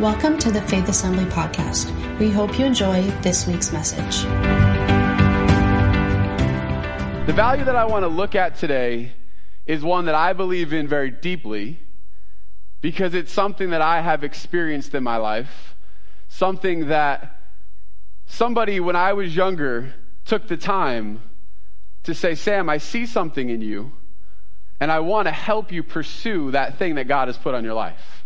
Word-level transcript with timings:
Welcome 0.00 0.36
to 0.40 0.50
the 0.50 0.60
Faith 0.60 0.90
Assembly 0.90 1.24
podcast. 1.24 1.90
We 2.18 2.28
hope 2.28 2.58
you 2.58 2.66
enjoy 2.66 3.04
this 3.22 3.46
week's 3.46 3.72
message. 3.72 4.24
The 7.26 7.32
value 7.32 7.64
that 7.64 7.76
I 7.76 7.86
want 7.86 8.02
to 8.02 8.08
look 8.08 8.34
at 8.34 8.56
today 8.56 9.14
is 9.64 9.82
one 9.82 10.04
that 10.04 10.14
I 10.14 10.34
believe 10.34 10.74
in 10.74 10.86
very 10.86 11.10
deeply 11.10 11.80
because 12.82 13.14
it's 13.14 13.32
something 13.32 13.70
that 13.70 13.80
I 13.80 14.02
have 14.02 14.22
experienced 14.22 14.94
in 14.94 15.02
my 15.02 15.16
life, 15.16 15.74
something 16.28 16.88
that 16.88 17.40
somebody 18.26 18.80
when 18.80 18.96
I 18.96 19.14
was 19.14 19.34
younger 19.34 19.94
took 20.26 20.46
the 20.46 20.58
time 20.58 21.22
to 22.02 22.14
say, 22.14 22.34
Sam, 22.34 22.68
I 22.68 22.76
see 22.76 23.06
something 23.06 23.48
in 23.48 23.62
you, 23.62 23.92
and 24.78 24.92
I 24.92 25.00
want 25.00 25.26
to 25.26 25.32
help 25.32 25.72
you 25.72 25.82
pursue 25.82 26.50
that 26.50 26.76
thing 26.76 26.96
that 26.96 27.08
God 27.08 27.28
has 27.28 27.38
put 27.38 27.54
on 27.54 27.64
your 27.64 27.72
life. 27.72 28.25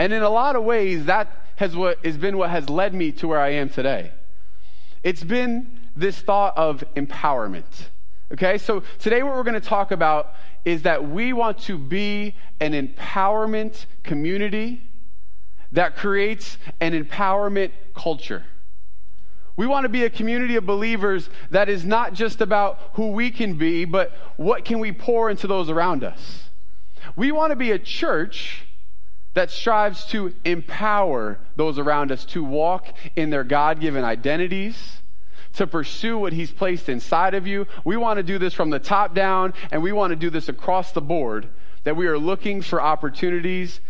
And 0.00 0.14
in 0.14 0.22
a 0.22 0.30
lot 0.30 0.56
of 0.56 0.64
ways, 0.64 1.04
that 1.04 1.30
has, 1.56 1.76
what, 1.76 2.02
has 2.02 2.16
been 2.16 2.38
what 2.38 2.48
has 2.48 2.70
led 2.70 2.94
me 2.94 3.12
to 3.12 3.28
where 3.28 3.38
I 3.38 3.50
am 3.50 3.68
today. 3.68 4.12
It's 5.02 5.22
been 5.22 5.78
this 5.94 6.18
thought 6.18 6.56
of 6.56 6.82
empowerment. 6.96 7.66
Okay, 8.32 8.56
so 8.56 8.82
today 8.98 9.22
what 9.22 9.36
we're 9.36 9.42
going 9.42 9.60
to 9.60 9.68
talk 9.68 9.90
about 9.90 10.32
is 10.64 10.84
that 10.84 11.10
we 11.10 11.34
want 11.34 11.58
to 11.64 11.76
be 11.76 12.34
an 12.60 12.72
empowerment 12.72 13.84
community 14.02 14.88
that 15.70 15.96
creates 15.96 16.56
an 16.80 16.92
empowerment 16.92 17.72
culture. 17.94 18.46
We 19.54 19.66
want 19.66 19.84
to 19.84 19.90
be 19.90 20.04
a 20.04 20.10
community 20.10 20.56
of 20.56 20.64
believers 20.64 21.28
that 21.50 21.68
is 21.68 21.84
not 21.84 22.14
just 22.14 22.40
about 22.40 22.80
who 22.94 23.10
we 23.10 23.30
can 23.30 23.58
be, 23.58 23.84
but 23.84 24.12
what 24.38 24.64
can 24.64 24.78
we 24.78 24.92
pour 24.92 25.28
into 25.28 25.46
those 25.46 25.68
around 25.68 26.02
us. 26.02 26.48
We 27.16 27.32
want 27.32 27.50
to 27.50 27.56
be 27.56 27.70
a 27.72 27.78
church 27.78 28.64
that 29.34 29.50
strives 29.50 30.04
to 30.06 30.34
empower 30.44 31.38
those 31.56 31.78
around 31.78 32.10
us 32.10 32.24
to 32.26 32.42
walk 32.42 32.92
in 33.16 33.30
their 33.30 33.44
God 33.44 33.80
given 33.80 34.04
identities, 34.04 34.98
to 35.54 35.66
pursue 35.66 36.18
what 36.18 36.32
He's 36.32 36.50
placed 36.50 36.88
inside 36.88 37.34
of 37.34 37.46
you. 37.46 37.66
We 37.84 37.96
want 37.96 38.18
to 38.18 38.22
do 38.22 38.38
this 38.38 38.54
from 38.54 38.70
the 38.70 38.78
top 38.78 39.14
down, 39.14 39.54
and 39.70 39.82
we 39.82 39.92
want 39.92 40.10
to 40.10 40.16
do 40.16 40.30
this 40.30 40.48
across 40.48 40.92
the 40.92 41.00
board, 41.00 41.48
that 41.84 41.96
we 41.96 42.06
are 42.06 42.18
looking 42.18 42.60
for 42.60 42.80
opportunities 42.80 43.80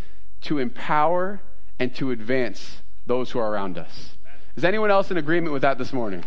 to 0.42 0.58
empower 0.58 1.41
and 1.78 1.94
to 1.96 2.11
advance 2.11 2.83
those 3.06 3.30
who 3.30 3.38
are 3.38 3.50
around 3.50 3.78
us. 3.78 4.11
Is 4.56 4.64
anyone 4.64 4.91
else 4.91 5.11
in 5.11 5.16
agreement 5.16 5.52
with 5.52 5.62
that 5.62 5.78
this 5.78 5.92
morning? 5.92 6.24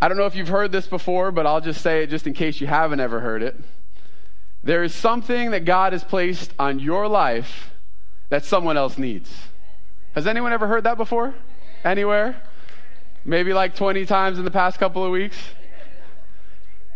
I 0.00 0.08
don't 0.08 0.16
know 0.16 0.26
if 0.26 0.34
you've 0.34 0.48
heard 0.48 0.72
this 0.72 0.86
before, 0.86 1.30
but 1.30 1.46
I'll 1.46 1.60
just 1.60 1.80
say 1.80 2.02
it 2.02 2.10
just 2.10 2.26
in 2.26 2.32
case 2.32 2.60
you 2.60 2.66
haven't 2.66 3.00
ever 3.00 3.20
heard 3.20 3.42
it. 3.42 3.56
There 4.64 4.84
is 4.84 4.94
something 4.94 5.50
that 5.50 5.64
God 5.64 5.92
has 5.92 6.04
placed 6.04 6.52
on 6.58 6.78
your 6.78 7.08
life 7.08 7.72
that 8.28 8.44
someone 8.44 8.76
else 8.76 8.96
needs. 8.96 9.30
Has 10.14 10.26
anyone 10.26 10.52
ever 10.52 10.66
heard 10.66 10.84
that 10.84 10.96
before? 10.96 11.34
Anywhere? 11.84 12.40
Maybe 13.24 13.52
like 13.52 13.74
20 13.74 14.06
times 14.06 14.38
in 14.38 14.44
the 14.44 14.50
past 14.50 14.78
couple 14.78 15.04
of 15.04 15.10
weeks? 15.10 15.36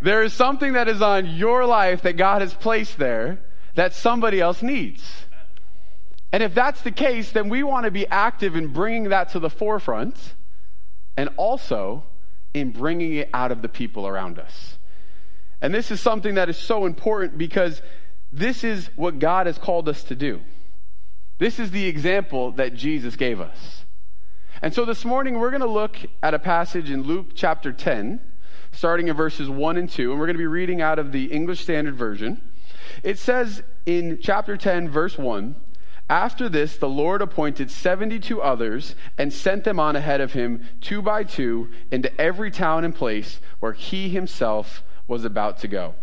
There 0.01 0.23
is 0.23 0.33
something 0.33 0.75
that 0.75 0.89
is 0.89 1.03
on 1.03 1.27
your 1.27 1.65
life 1.65 2.03
that 2.03 2.17
God 2.17 2.43
has 2.43 2.55
placed 2.55 2.99
there 2.99 3.39
that 3.75 3.95
somebody 3.95 4.41
else 4.41 4.63
needs. 4.63 5.03
And 6.33 6.43
if 6.43 6.55
that's 6.55 6.83
the 6.83 6.91
case, 6.91 7.33
then 7.33 7.49
we 7.49 7.63
want 7.63 7.85
to 7.85 7.91
be 7.91 8.07
active 8.07 8.57
in 8.57 8.69
bringing 8.69 9.05
that 9.11 9.31
to 9.31 9.39
the 9.39 9.51
forefront 9.51 10.35
and 11.17 11.31
also 11.37 12.05
in 12.53 12.71
bringing 12.73 13.15
it 13.15 13.31
out 13.33 13.53
of 13.53 13.63
the 13.63 13.69
people 13.69 14.07
around 14.07 14.39
us. 14.39 14.76
And 15.61 15.75
this 15.75 15.91
is 15.91 16.01
something 16.01 16.35
that 16.35 16.49
is 16.49 16.59
so 16.59 16.87
important 16.87 17.39
because 17.39 17.81
this 18.33 18.65
is 18.65 18.91
what 18.97 19.19
God 19.19 19.47
has 19.47 19.59
called 19.59 19.89
us 19.89 20.03
to 20.05 20.15
do. 20.15 20.41
This 21.39 21.59
is 21.59 21.71
the 21.71 21.87
example 21.87 22.53
that 22.53 22.75
Jesus 22.75 23.17
gave 23.17 23.41
us. 23.41 23.85
And 24.63 24.73
so 24.73 24.85
this 24.85 25.05
morning 25.05 25.39
we're 25.39 25.51
going 25.51 25.61
to 25.61 25.67
look 25.67 25.99
at 26.23 26.35
a 26.35 26.39
passage 26.39 26.91
in 26.91 27.03
Luke 27.03 27.29
chapter 27.35 27.73
10, 27.73 28.21
starting 28.73 29.09
in 29.09 29.17
verses 29.17 29.49
1 29.49 29.77
and 29.77 29.89
2, 29.89 30.11
and 30.11 30.19
we're 30.19 30.27
going 30.27 30.37
to 30.37 30.39
be 30.39 30.47
reading 30.47 30.81
out 30.81 30.99
of 30.99 31.13
the 31.13 31.27
English 31.27 31.61
Standard 31.61 31.95
Version. 31.95 32.41
It 33.03 33.19
says 33.19 33.63
in 33.85 34.19
chapter 34.21 34.57
10, 34.57 34.89
verse 34.89 35.19
1 35.19 35.57
After 36.09 36.49
this, 36.49 36.79
the 36.79 36.89
Lord 36.89 37.21
appointed 37.21 37.71
72 37.71 38.41
others 38.41 38.95
and 39.19 39.33
sent 39.33 39.65
them 39.65 39.79
on 39.79 39.95
ahead 39.95 40.23
of 40.23 40.33
him, 40.33 40.67
two 40.81 41.03
by 41.03 41.25
two, 41.25 41.69
into 41.91 42.19
every 42.19 42.51
town 42.51 42.85
and 42.85 42.95
place 42.95 43.41
where 43.61 43.73
he 43.73 44.09
himself 44.09 44.83
was 45.07 45.25
about 45.25 45.59
to 45.59 45.69
go. 45.69 45.95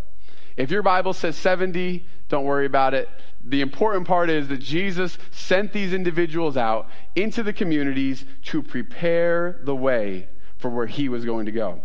If 0.56 0.72
your 0.72 0.84
Bible 0.84 1.14
says 1.14 1.36
70, 1.38 2.06
don't 2.30 2.46
worry 2.46 2.66
about 2.66 2.94
it. 2.94 3.10
The 3.44 3.62
important 3.62 4.08
part 4.08 4.30
is 4.30 4.48
that 4.48 4.60
Jesus 4.60 5.18
sent 5.32 5.74
these 5.74 5.94
individuals 5.94 6.56
out 6.56 6.88
into 7.16 7.44
the 7.44 7.54
communities 7.54 8.24
to 8.46 8.62
prepare 8.62 9.60
the 9.64 9.76
way 9.76 10.28
for 10.58 10.70
where 10.70 10.86
he 10.86 11.10
was 11.10 11.26
going 11.26 11.48
to 11.48 11.52
go. 11.52 11.82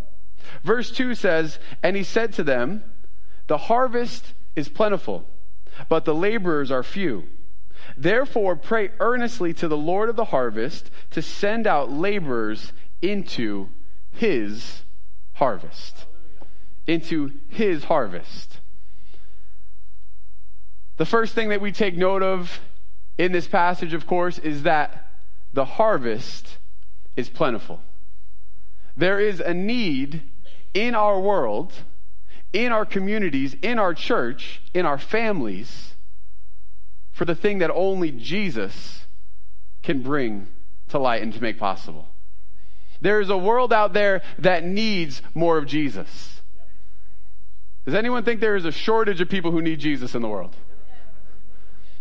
Verse 0.62 0.90
2 0.90 1.14
says, 1.14 1.58
And 1.82 1.96
he 1.96 2.04
said 2.04 2.32
to 2.34 2.44
them, 2.44 2.84
The 3.46 3.58
harvest 3.58 4.34
is 4.54 4.68
plentiful, 4.68 5.24
but 5.88 6.04
the 6.04 6.14
laborers 6.14 6.70
are 6.70 6.82
few. 6.82 7.24
Therefore, 7.96 8.54
pray 8.54 8.90
earnestly 9.00 9.52
to 9.54 9.66
the 9.66 9.76
Lord 9.76 10.08
of 10.08 10.16
the 10.16 10.26
harvest 10.26 10.90
to 11.10 11.22
send 11.22 11.66
out 11.66 11.90
laborers 11.90 12.72
into 13.00 13.68
his 14.12 14.82
harvest 15.34 16.06
into 16.88 17.32
his 17.48 17.84
harvest. 17.84 18.58
The 20.96 21.06
first 21.06 21.34
thing 21.34 21.50
that 21.50 21.60
we 21.60 21.70
take 21.70 21.96
note 21.96 22.24
of 22.24 22.60
in 23.18 23.30
this 23.30 23.46
passage, 23.46 23.92
of 23.92 24.06
course, 24.06 24.38
is 24.38 24.64
that 24.64 25.10
the 25.52 25.64
harvest 25.64 26.56
is 27.14 27.28
plentiful. 27.28 27.80
There 28.96 29.20
is 29.20 29.38
a 29.38 29.54
need 29.54 30.22
in 30.74 30.94
our 30.94 31.20
world, 31.20 31.72
in 32.52 32.72
our 32.72 32.84
communities, 32.84 33.54
in 33.62 33.78
our 33.78 33.94
church, 33.94 34.62
in 34.74 34.86
our 34.86 34.98
families, 34.98 35.94
for 37.12 37.24
the 37.24 37.34
thing 37.34 37.58
that 37.58 37.70
only 37.70 38.10
Jesus 38.10 39.06
can 39.82 40.02
bring 40.02 40.48
to 40.88 40.98
light 40.98 41.22
and 41.22 41.32
to 41.34 41.40
make 41.40 41.58
possible. 41.58 42.08
There 43.00 43.20
is 43.20 43.30
a 43.30 43.36
world 43.36 43.72
out 43.72 43.92
there 43.92 44.22
that 44.38 44.64
needs 44.64 45.22
more 45.34 45.58
of 45.58 45.66
Jesus. 45.66 46.37
Does 47.88 47.94
anyone 47.94 48.22
think 48.22 48.40
there 48.40 48.54
is 48.54 48.66
a 48.66 48.70
shortage 48.70 49.22
of 49.22 49.30
people 49.30 49.50
who 49.50 49.62
need 49.62 49.80
Jesus 49.80 50.14
in 50.14 50.20
the 50.20 50.28
world? 50.28 50.54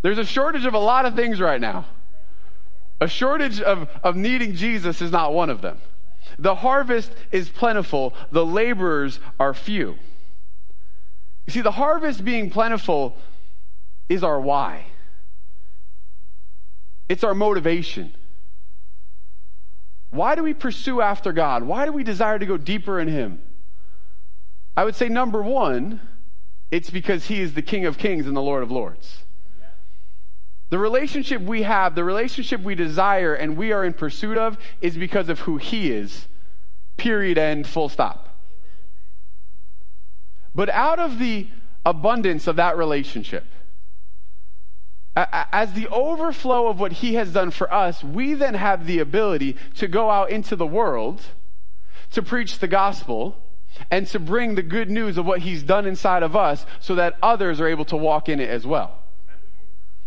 There's 0.02 0.18
a 0.18 0.26
shortage 0.26 0.66
of 0.66 0.74
a 0.74 0.80
lot 0.80 1.06
of 1.06 1.16
things 1.16 1.40
right 1.40 1.62
now. 1.62 1.86
A 3.00 3.08
shortage 3.08 3.62
of, 3.62 3.88
of 4.04 4.18
needing 4.18 4.54
Jesus 4.54 5.02
is 5.02 5.14
not 5.14 5.34
one 5.34 5.50
of 5.50 5.62
them. 5.62 5.80
The 6.40 6.56
harvest 6.56 7.14
is 7.32 7.48
plentiful, 7.48 8.14
the 8.34 8.46
laborers 8.46 9.22
are 9.40 9.54
few. 9.54 9.96
You 11.46 11.54
see, 11.54 11.62
the 11.62 11.72
harvest 11.72 12.26
being 12.26 12.50
plentiful 12.50 13.16
is 14.10 14.26
our 14.26 14.42
why, 14.42 14.88
it's 17.08 17.24
our 17.24 17.34
motivation. 17.34 18.14
Why 20.10 20.36
do 20.36 20.44
we 20.44 20.54
pursue 20.54 21.00
after 21.00 21.32
God? 21.32 21.64
Why 21.64 21.86
do 21.86 21.94
we 21.94 22.04
desire 22.04 22.38
to 22.38 22.46
go 22.46 22.58
deeper 22.58 23.00
in 23.00 23.08
Him? 23.08 23.40
I 24.78 24.86
would 24.86 24.96
say 24.96 25.10
number 25.10 25.42
one, 25.42 26.00
it's 26.70 26.92
because 26.92 27.26
he 27.26 27.42
is 27.42 27.56
the 27.56 27.64
King 27.64 27.86
of 27.86 27.98
Kings 27.98 28.28
and 28.28 28.38
the 28.38 28.42
Lord 28.42 28.62
of 28.62 28.70
Lords. 28.70 29.24
The 30.70 30.78
relationship 30.78 31.42
we 31.42 31.64
have, 31.64 31.96
the 31.96 32.04
relationship 32.04 32.62
we 32.62 32.76
desire 32.76 33.34
and 33.34 33.58
we 33.58 33.72
are 33.72 33.84
in 33.84 33.94
pursuit 33.94 34.38
of 34.38 34.56
is 34.80 34.96
because 34.96 35.30
of 35.30 35.40
who 35.42 35.58
he 35.58 35.92
is. 35.92 36.28
Period, 36.96 37.40
end, 37.40 37.66
full 37.66 37.90
stop. 37.90 38.38
But 40.54 40.70
out 40.70 41.00
of 41.00 41.18
the 41.18 41.48
abundance 41.84 42.46
of 42.46 42.58
that 42.58 42.78
relationship, 42.78 43.46
as 45.16 45.74
the 45.74 45.88
overflow 45.88 46.68
of 46.68 46.80
what 46.80 46.92
he 46.92 47.16
has 47.16 47.34
done 47.34 47.50
for 47.50 47.74
us, 47.74 48.04
we 48.04 48.36
then 48.36 48.54
have 48.54 48.86
the 48.86 49.00
ability 49.00 49.56
to 49.76 49.88
go 49.88 50.12
out 50.12 50.30
into 50.30 50.56
the 50.56 50.68
world 50.68 51.22
to 52.12 52.22
preach 52.22 52.60
the 52.60 52.68
gospel 52.68 53.42
and 53.90 54.08
to 54.08 54.20
bring 54.20 54.56
the 54.56 54.64
good 54.64 54.90
news 54.90 55.18
of 55.18 55.26
what 55.26 55.42
he's 55.42 55.64
done 55.64 55.86
inside 55.86 56.24
of 56.24 56.36
us 56.36 56.66
so 56.80 56.96
that 56.96 57.16
others 57.22 57.60
are 57.60 57.68
able 57.68 57.86
to 57.86 57.98
walk 57.98 58.30
in 58.30 58.40
it 58.40 58.50
as 58.50 58.66
well. 58.66 59.00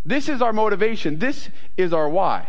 This 0.05 0.29
is 0.29 0.41
our 0.41 0.53
motivation. 0.53 1.19
This 1.19 1.49
is 1.77 1.93
our 1.93 2.09
why. 2.09 2.47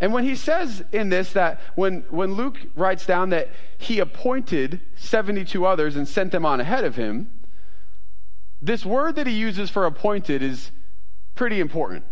And 0.00 0.14
when 0.14 0.24
he 0.24 0.34
says 0.34 0.82
in 0.92 1.10
this 1.10 1.32
that 1.34 1.60
when, 1.74 2.04
when 2.08 2.34
Luke 2.34 2.58
writes 2.74 3.04
down 3.04 3.30
that 3.30 3.50
he 3.76 3.98
appointed 3.98 4.80
72 4.96 5.64
others 5.66 5.96
and 5.96 6.08
sent 6.08 6.32
them 6.32 6.46
on 6.46 6.60
ahead 6.60 6.84
of 6.84 6.96
him, 6.96 7.30
this 8.62 8.84
word 8.84 9.16
that 9.16 9.26
he 9.26 9.34
uses 9.34 9.70
for 9.70 9.84
appointed 9.86 10.42
is 10.42 10.70
pretty 11.34 11.60
important. 11.60 12.04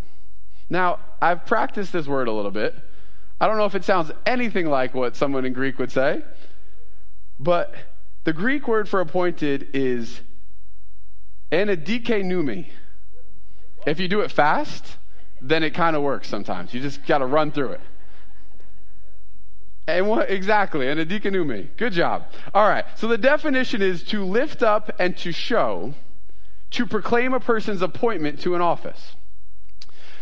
Now, 0.69 0.99
I've 1.21 1.45
practiced 1.45 1.91
this 1.91 2.07
word 2.07 2.27
a 2.27 2.31
little 2.31 2.51
bit. 2.51 2.75
I 3.41 3.47
don't 3.47 3.57
know 3.57 3.65
if 3.65 3.75
it 3.75 3.83
sounds 3.83 4.11
anything 4.25 4.67
like 4.67 4.93
what 4.93 5.15
someone 5.15 5.45
in 5.45 5.53
Greek 5.53 5.79
would 5.79 5.91
say, 5.91 6.21
but 7.39 7.73
the 8.25 8.33
Greek 8.33 8.67
word 8.67 8.89
for 8.89 8.99
appointed 8.99 9.69
is 9.73 10.21
anadikenumi. 11.51 12.67
If 13.87 13.99
you 13.99 14.07
do 14.07 14.21
it 14.21 14.31
fast, 14.31 14.97
then 15.41 15.63
it 15.63 15.73
kind 15.73 15.95
of 15.95 16.01
works 16.01 16.27
sometimes. 16.27 16.73
You 16.73 16.81
just 16.81 17.05
got 17.05 17.19
to 17.19 17.25
run 17.25 17.51
through 17.51 17.71
it. 17.71 17.81
And 19.87 20.07
what 20.07 20.29
exactly? 20.29 20.87
And 20.87 20.99
a. 20.99 21.05
Good 21.77 21.93
job. 21.93 22.27
All 22.53 22.67
right. 22.67 22.85
So 22.95 23.07
the 23.07 23.17
definition 23.17 23.81
is 23.81 24.03
to 24.05 24.23
lift 24.23 24.61
up 24.61 24.91
and 24.99 25.17
to 25.17 25.31
show, 25.31 25.95
to 26.71 26.85
proclaim 26.85 27.33
a 27.33 27.39
person's 27.39 27.81
appointment 27.81 28.39
to 28.41 28.53
an 28.53 28.61
office. 28.61 29.15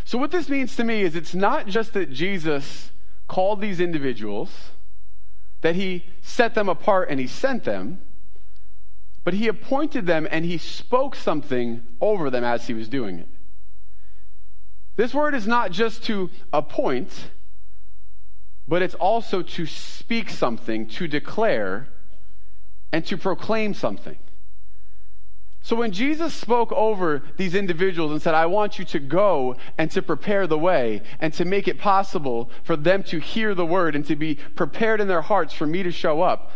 So 0.05 0.17
what 0.17 0.31
this 0.31 0.47
means 0.47 0.77
to 0.77 0.85
me 0.85 1.01
is 1.01 1.15
it's 1.15 1.35
not 1.35 1.67
just 1.67 1.91
that 1.93 2.13
Jesus 2.13 2.91
called 3.27 3.59
these 3.59 3.81
individuals, 3.81 4.69
that 5.61 5.75
he 5.75 6.05
set 6.21 6.55
them 6.55 6.69
apart 6.69 7.09
and 7.09 7.19
he 7.19 7.27
sent 7.27 7.63
them, 7.63 7.99
but 9.23 9.33
he 9.33 9.47
appointed 9.47 10.05
them 10.05 10.27
and 10.29 10.45
he 10.45 10.57
spoke 10.57 11.15
something 11.15 11.83
over 11.99 12.29
them 12.29 12.43
as 12.43 12.67
he 12.67 12.73
was 12.73 12.87
doing 12.87 13.19
it. 13.19 13.27
This 14.95 15.13
word 15.13 15.35
is 15.35 15.45
not 15.45 15.71
just 15.71 16.03
to 16.05 16.29
appoint, 16.51 17.29
but 18.67 18.81
it's 18.81 18.95
also 18.95 19.41
to 19.41 19.65
speak 19.65 20.29
something, 20.29 20.87
to 20.87 21.07
declare, 21.07 21.87
and 22.91 23.05
to 23.05 23.17
proclaim 23.17 23.73
something. 23.73 24.17
So 25.67 25.75
when 25.75 25.91
Jesus 25.91 26.33
spoke 26.33 26.71
over 26.71 27.23
these 27.35 27.53
individuals 27.53 28.13
and 28.13 28.21
said, 28.21 28.33
I 28.33 28.45
want 28.45 28.79
you 28.79 28.85
to 28.85 28.99
go 28.99 29.57
and 29.77 29.91
to 29.91 30.01
prepare 30.01 30.47
the 30.47 30.57
way 30.57 31.01
and 31.19 31.33
to 31.33 31.43
make 31.43 31.67
it 31.67 31.77
possible 31.77 32.49
for 32.63 32.77
them 32.77 33.03
to 33.03 33.19
hear 33.19 33.53
the 33.53 33.65
word 33.65 33.93
and 33.93 34.05
to 34.05 34.15
be 34.15 34.35
prepared 34.35 35.01
in 35.01 35.09
their 35.09 35.23
hearts 35.23 35.53
for 35.53 35.67
me 35.67 35.83
to 35.83 35.91
show 35.91 36.21
up, 36.21 36.53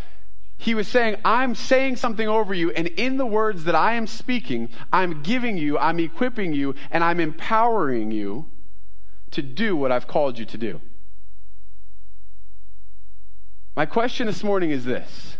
he 0.57 0.73
was 0.73 0.87
saying, 0.87 1.17
I'm 1.25 1.55
saying 1.55 1.97
something 1.97 2.25
over 2.25 2.53
you, 2.53 2.71
and 2.71 2.87
in 2.87 3.17
the 3.17 3.25
words 3.25 3.65
that 3.65 3.75
I 3.75 3.95
am 3.95 4.07
speaking, 4.07 4.69
I'm 4.93 5.21
giving 5.23 5.57
you, 5.57 5.77
I'm 5.77 5.99
equipping 5.99 6.53
you, 6.53 6.73
and 6.89 7.03
I'm 7.03 7.19
empowering 7.19 8.11
you 8.11 8.45
to 9.31 9.41
do 9.41 9.75
what 9.75 9.91
I've 9.91 10.07
called 10.07 10.39
you 10.39 10.45
to 10.45 10.57
do. 10.57 10.79
My 13.75 13.85
question 13.85 14.25
this 14.25 14.41
morning 14.41 14.71
is 14.71 14.85
this 14.85 15.35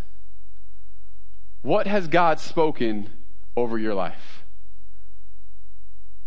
What 1.62 1.88
has 1.88 2.10
God 2.10 2.42
spoken 2.42 3.08
over 3.62 3.78
your 3.78 3.94
life? 3.94 4.44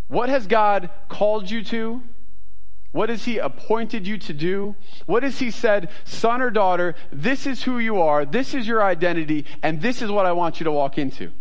What 0.08 0.28
has 0.28 0.46
God 0.46 0.90
called 1.08 1.50
you 1.50 1.62
to? 1.64 2.02
What 2.92 3.08
has 3.08 3.24
He 3.24 3.38
appointed 3.38 4.06
you 4.06 4.18
to 4.18 4.32
do? 4.32 4.76
What 5.06 5.24
has 5.24 5.40
He 5.40 5.50
said, 5.50 5.90
son 6.04 6.40
or 6.40 6.50
daughter, 6.50 6.94
this 7.10 7.46
is 7.46 7.64
who 7.64 7.78
you 7.78 8.00
are, 8.00 8.24
this 8.24 8.54
is 8.54 8.66
your 8.66 8.82
identity, 8.82 9.46
and 9.62 9.82
this 9.82 10.00
is 10.00 10.10
what 10.10 10.26
I 10.26 10.32
want 10.32 10.60
you 10.60 10.64
to 10.64 10.70
walk 10.70 10.96
into? 10.96 11.32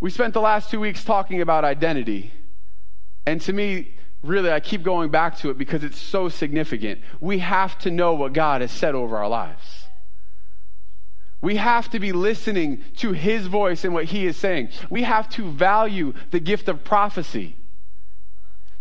We 0.00 0.10
spent 0.10 0.34
the 0.34 0.40
last 0.40 0.68
two 0.68 0.80
weeks 0.80 1.04
talking 1.04 1.40
about 1.40 1.64
identity. 1.64 2.32
And 3.24 3.40
to 3.42 3.52
me, 3.52 3.94
really, 4.24 4.50
I 4.50 4.58
keep 4.58 4.82
going 4.82 5.10
back 5.10 5.38
to 5.38 5.50
it 5.50 5.58
because 5.58 5.84
it's 5.84 6.00
so 6.00 6.28
significant. 6.28 7.00
We 7.20 7.38
have 7.38 7.78
to 7.80 7.90
know 7.92 8.14
what 8.14 8.32
God 8.32 8.62
has 8.62 8.72
said 8.72 8.96
over 8.96 9.16
our 9.16 9.28
lives. 9.28 9.81
We 11.42 11.56
have 11.56 11.90
to 11.90 11.98
be 11.98 12.12
listening 12.12 12.82
to 12.98 13.12
His 13.12 13.48
voice 13.48 13.84
and 13.84 13.92
what 13.92 14.06
He 14.06 14.26
is 14.26 14.36
saying. 14.36 14.70
We 14.88 15.02
have 15.02 15.28
to 15.30 15.50
value 15.50 16.14
the 16.30 16.40
gift 16.40 16.68
of 16.68 16.84
prophecy 16.84 17.56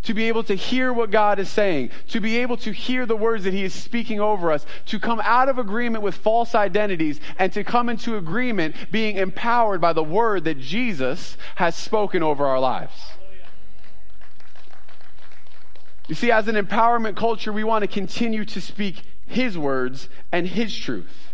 to 0.03 0.13
be 0.13 0.27
able 0.27 0.43
to 0.43 0.55
hear 0.55 0.91
what 0.91 1.11
God 1.11 1.39
is 1.39 1.49
saying, 1.49 1.91
to 2.09 2.19
be 2.19 2.37
able 2.37 2.57
to 2.57 2.71
hear 2.71 3.05
the 3.05 3.15
words 3.15 3.43
that 3.43 3.53
He 3.53 3.63
is 3.63 3.73
speaking 3.73 4.19
over 4.19 4.51
us, 4.51 4.65
to 4.87 4.99
come 4.99 5.21
out 5.23 5.49
of 5.49 5.59
agreement 5.59 6.03
with 6.03 6.15
false 6.15 6.55
identities, 6.55 7.19
and 7.37 7.53
to 7.53 7.63
come 7.63 7.89
into 7.89 8.17
agreement 8.17 8.75
being 8.91 9.17
empowered 9.17 9.81
by 9.81 9.93
the 9.93 10.03
word 10.03 10.43
that 10.45 10.59
Jesus 10.59 11.37
has 11.55 11.75
spoken 11.75 12.23
over 12.23 12.45
our 12.45 12.59
lives. 12.59 12.93
You 16.07 16.15
see, 16.15 16.31
as 16.31 16.47
an 16.47 16.55
empowerment 16.55 17.15
culture, 17.15 17.53
we 17.53 17.63
want 17.63 17.83
to 17.83 17.87
continue 17.87 18.43
to 18.45 18.59
speak 18.59 19.03
His 19.27 19.57
words 19.57 20.09
and 20.31 20.47
His 20.47 20.75
truth. 20.75 21.30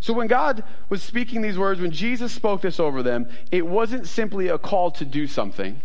So 0.00 0.12
when 0.12 0.26
God 0.26 0.64
was 0.88 1.02
speaking 1.02 1.42
these 1.42 1.58
words, 1.58 1.80
when 1.80 1.90
Jesus 1.90 2.32
spoke 2.32 2.62
this 2.62 2.78
over 2.78 3.02
them, 3.02 3.28
it 3.50 3.66
wasn't 3.66 4.06
simply 4.06 4.48
a 4.48 4.58
call 4.58 4.90
to 4.92 5.04
do 5.04 5.26
something 5.26 5.80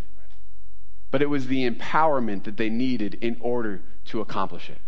but 1.13 1.21
it 1.21 1.29
was 1.29 1.45
the 1.45 1.69
empowerment 1.69 2.43
that 2.43 2.57
they 2.57 2.71
needed 2.71 3.13
in 3.21 3.37
order 3.39 3.83
to 4.03 4.19
accomplish 4.19 4.67
it. 4.67 4.79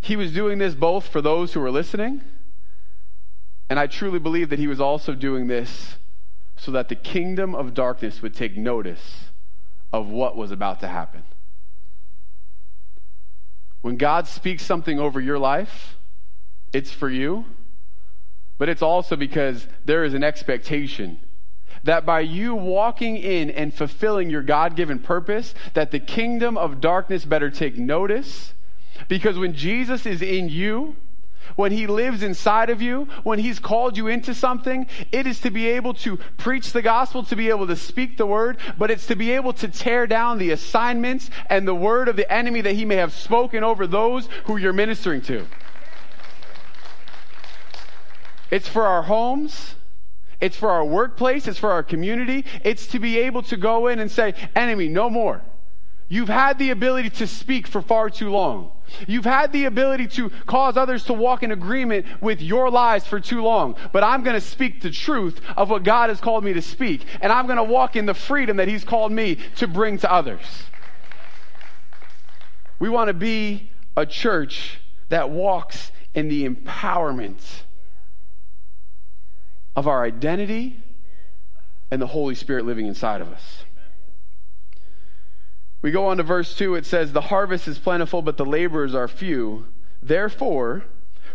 He 0.00 0.16
was 0.16 0.32
doing 0.32 0.56
this 0.56 0.74
both 0.74 1.06
for 1.06 1.20
those 1.20 1.52
who 1.52 1.60
were 1.60 1.70
listening, 1.70 2.22
and 3.68 3.78
I 3.78 3.86
truly 3.86 4.18
believe 4.18 4.48
that 4.48 4.58
he 4.58 4.66
was 4.66 4.80
also 4.80 5.14
doing 5.14 5.46
this 5.46 5.96
so 6.56 6.70
that 6.70 6.88
the 6.88 6.94
kingdom 6.94 7.54
of 7.54 7.74
darkness 7.74 8.22
would 8.22 8.34
take 8.34 8.56
notice 8.56 9.24
of 9.92 10.08
what 10.08 10.38
was 10.38 10.50
about 10.50 10.80
to 10.80 10.88
happen. 10.88 11.24
When 13.82 13.98
God 13.98 14.26
speaks 14.26 14.64
something 14.64 14.98
over 14.98 15.20
your 15.20 15.38
life, 15.38 15.98
it's 16.72 16.90
for 16.90 17.08
you, 17.08 17.44
but 18.58 18.68
it's 18.68 18.82
also 18.82 19.16
because 19.16 19.66
there 19.84 20.04
is 20.04 20.14
an 20.14 20.24
expectation 20.24 21.18
that 21.84 22.06
by 22.06 22.20
you 22.20 22.54
walking 22.54 23.16
in 23.16 23.50
and 23.50 23.74
fulfilling 23.74 24.30
your 24.30 24.42
God 24.42 24.76
given 24.76 24.98
purpose, 24.98 25.54
that 25.74 25.90
the 25.90 25.98
kingdom 25.98 26.56
of 26.56 26.80
darkness 26.80 27.24
better 27.24 27.50
take 27.50 27.76
notice. 27.76 28.54
Because 29.08 29.38
when 29.38 29.54
Jesus 29.54 30.06
is 30.06 30.22
in 30.22 30.48
you, 30.48 30.96
when 31.56 31.72
he 31.72 31.88
lives 31.88 32.22
inside 32.22 32.70
of 32.70 32.80
you, 32.80 33.08
when 33.24 33.40
he's 33.40 33.58
called 33.58 33.96
you 33.96 34.06
into 34.06 34.32
something, 34.32 34.86
it 35.10 35.26
is 35.26 35.40
to 35.40 35.50
be 35.50 35.68
able 35.70 35.92
to 35.94 36.18
preach 36.36 36.72
the 36.72 36.82
gospel, 36.82 37.24
to 37.24 37.34
be 37.34 37.48
able 37.48 37.66
to 37.66 37.74
speak 37.74 38.16
the 38.16 38.26
word, 38.26 38.58
but 38.78 38.92
it's 38.92 39.06
to 39.08 39.16
be 39.16 39.32
able 39.32 39.52
to 39.54 39.66
tear 39.66 40.06
down 40.06 40.38
the 40.38 40.52
assignments 40.52 41.30
and 41.50 41.66
the 41.66 41.74
word 41.74 42.08
of 42.08 42.14
the 42.14 42.32
enemy 42.32 42.60
that 42.60 42.74
he 42.74 42.84
may 42.84 42.96
have 42.96 43.12
spoken 43.12 43.64
over 43.64 43.88
those 43.88 44.28
who 44.44 44.56
you're 44.56 44.72
ministering 44.72 45.20
to. 45.22 45.44
It's 48.52 48.68
for 48.68 48.86
our 48.86 49.02
homes. 49.02 49.76
It's 50.38 50.56
for 50.56 50.68
our 50.68 50.84
workplace. 50.84 51.48
It's 51.48 51.58
for 51.58 51.72
our 51.72 51.82
community. 51.82 52.44
It's 52.62 52.86
to 52.88 52.98
be 52.98 53.18
able 53.20 53.42
to 53.44 53.56
go 53.56 53.86
in 53.86 53.98
and 53.98 54.10
say, 54.10 54.34
enemy, 54.54 54.88
no 54.88 55.08
more. 55.08 55.40
You've 56.06 56.28
had 56.28 56.58
the 56.58 56.68
ability 56.68 57.08
to 57.10 57.26
speak 57.26 57.66
for 57.66 57.80
far 57.80 58.10
too 58.10 58.28
long. 58.28 58.70
You've 59.08 59.24
had 59.24 59.52
the 59.52 59.64
ability 59.64 60.08
to 60.08 60.28
cause 60.44 60.76
others 60.76 61.04
to 61.04 61.14
walk 61.14 61.42
in 61.42 61.50
agreement 61.50 62.04
with 62.20 62.42
your 62.42 62.70
lies 62.70 63.06
for 63.06 63.20
too 63.20 63.42
long. 63.42 63.74
But 63.90 64.04
I'm 64.04 64.22
going 64.22 64.34
to 64.34 64.46
speak 64.46 64.82
the 64.82 64.90
truth 64.90 65.40
of 65.56 65.70
what 65.70 65.82
God 65.82 66.10
has 66.10 66.20
called 66.20 66.44
me 66.44 66.52
to 66.52 66.60
speak. 66.60 67.06
And 67.22 67.32
I'm 67.32 67.46
going 67.46 67.56
to 67.56 67.64
walk 67.64 67.96
in 67.96 68.04
the 68.04 68.12
freedom 68.12 68.58
that 68.58 68.68
He's 68.68 68.84
called 68.84 69.12
me 69.12 69.38
to 69.56 69.66
bring 69.66 69.96
to 69.98 70.12
others. 70.12 70.44
We 72.78 72.90
want 72.90 73.08
to 73.08 73.14
be 73.14 73.70
a 73.96 74.04
church 74.04 74.78
that 75.08 75.30
walks 75.30 75.90
in 76.14 76.28
the 76.28 76.46
empowerment 76.46 77.40
of 79.74 79.86
our 79.88 80.04
identity 80.04 80.80
and 81.90 82.00
the 82.00 82.06
Holy 82.06 82.34
Spirit 82.34 82.64
living 82.64 82.86
inside 82.86 83.20
of 83.20 83.28
us. 83.32 83.64
We 85.82 85.90
go 85.90 86.06
on 86.06 86.18
to 86.18 86.22
verse 86.22 86.54
2. 86.54 86.76
It 86.76 86.86
says, 86.86 87.12
The 87.12 87.22
harvest 87.22 87.66
is 87.66 87.78
plentiful, 87.78 88.22
but 88.22 88.36
the 88.36 88.46
laborers 88.46 88.94
are 88.94 89.08
few. 89.08 89.66
Therefore, 90.00 90.84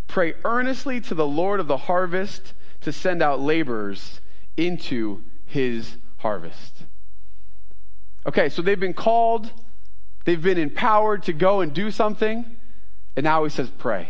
pray 0.08 0.36
earnestly 0.46 1.02
to 1.02 1.14
the 1.14 1.28
Lord 1.28 1.60
of 1.60 1.68
the 1.68 1.78
harvest 1.78 2.54
to 2.82 2.94
send 2.94 3.22
out 3.22 3.42
laborers 3.42 4.22
into 4.56 5.24
his 5.46 5.98
harvest. 6.18 6.86
Okay, 8.26 8.50
so 8.50 8.62
they've 8.62 8.80
been 8.80 8.94
called, 8.94 9.52
they've 10.26 10.42
been 10.42 10.58
empowered 10.58 11.24
to 11.24 11.34
go 11.34 11.62
and 11.62 11.74
do 11.74 11.92
something, 11.92 12.46
and 13.16 13.24
now 13.24 13.44
he 13.44 13.50
says, 13.50 13.70
Pray. 13.78 14.10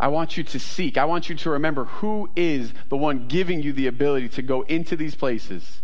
I 0.00 0.08
want 0.08 0.36
you 0.36 0.44
to 0.44 0.60
seek. 0.60 0.96
I 0.96 1.04
want 1.04 1.28
you 1.28 1.34
to 1.34 1.50
remember 1.50 1.84
who 1.84 2.30
is 2.36 2.72
the 2.88 2.96
one 2.96 3.26
giving 3.26 3.62
you 3.62 3.72
the 3.72 3.88
ability 3.88 4.28
to 4.30 4.42
go 4.42 4.62
into 4.62 4.96
these 4.96 5.14
places, 5.14 5.82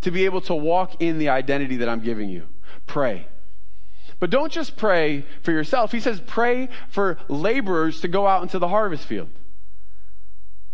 to 0.00 0.10
be 0.10 0.24
able 0.24 0.40
to 0.42 0.54
walk 0.54 1.00
in 1.00 1.18
the 1.18 1.28
identity 1.28 1.76
that 1.76 1.88
I'm 1.88 2.00
giving 2.00 2.28
you. 2.28 2.48
Pray. 2.86 3.28
But 4.18 4.30
don't 4.30 4.50
just 4.50 4.76
pray 4.76 5.24
for 5.42 5.52
yourself. 5.52 5.92
He 5.92 6.00
says, 6.00 6.20
pray 6.26 6.68
for 6.88 7.18
laborers 7.28 8.00
to 8.00 8.08
go 8.08 8.26
out 8.26 8.42
into 8.42 8.58
the 8.58 8.68
harvest 8.68 9.04
field. 9.04 9.28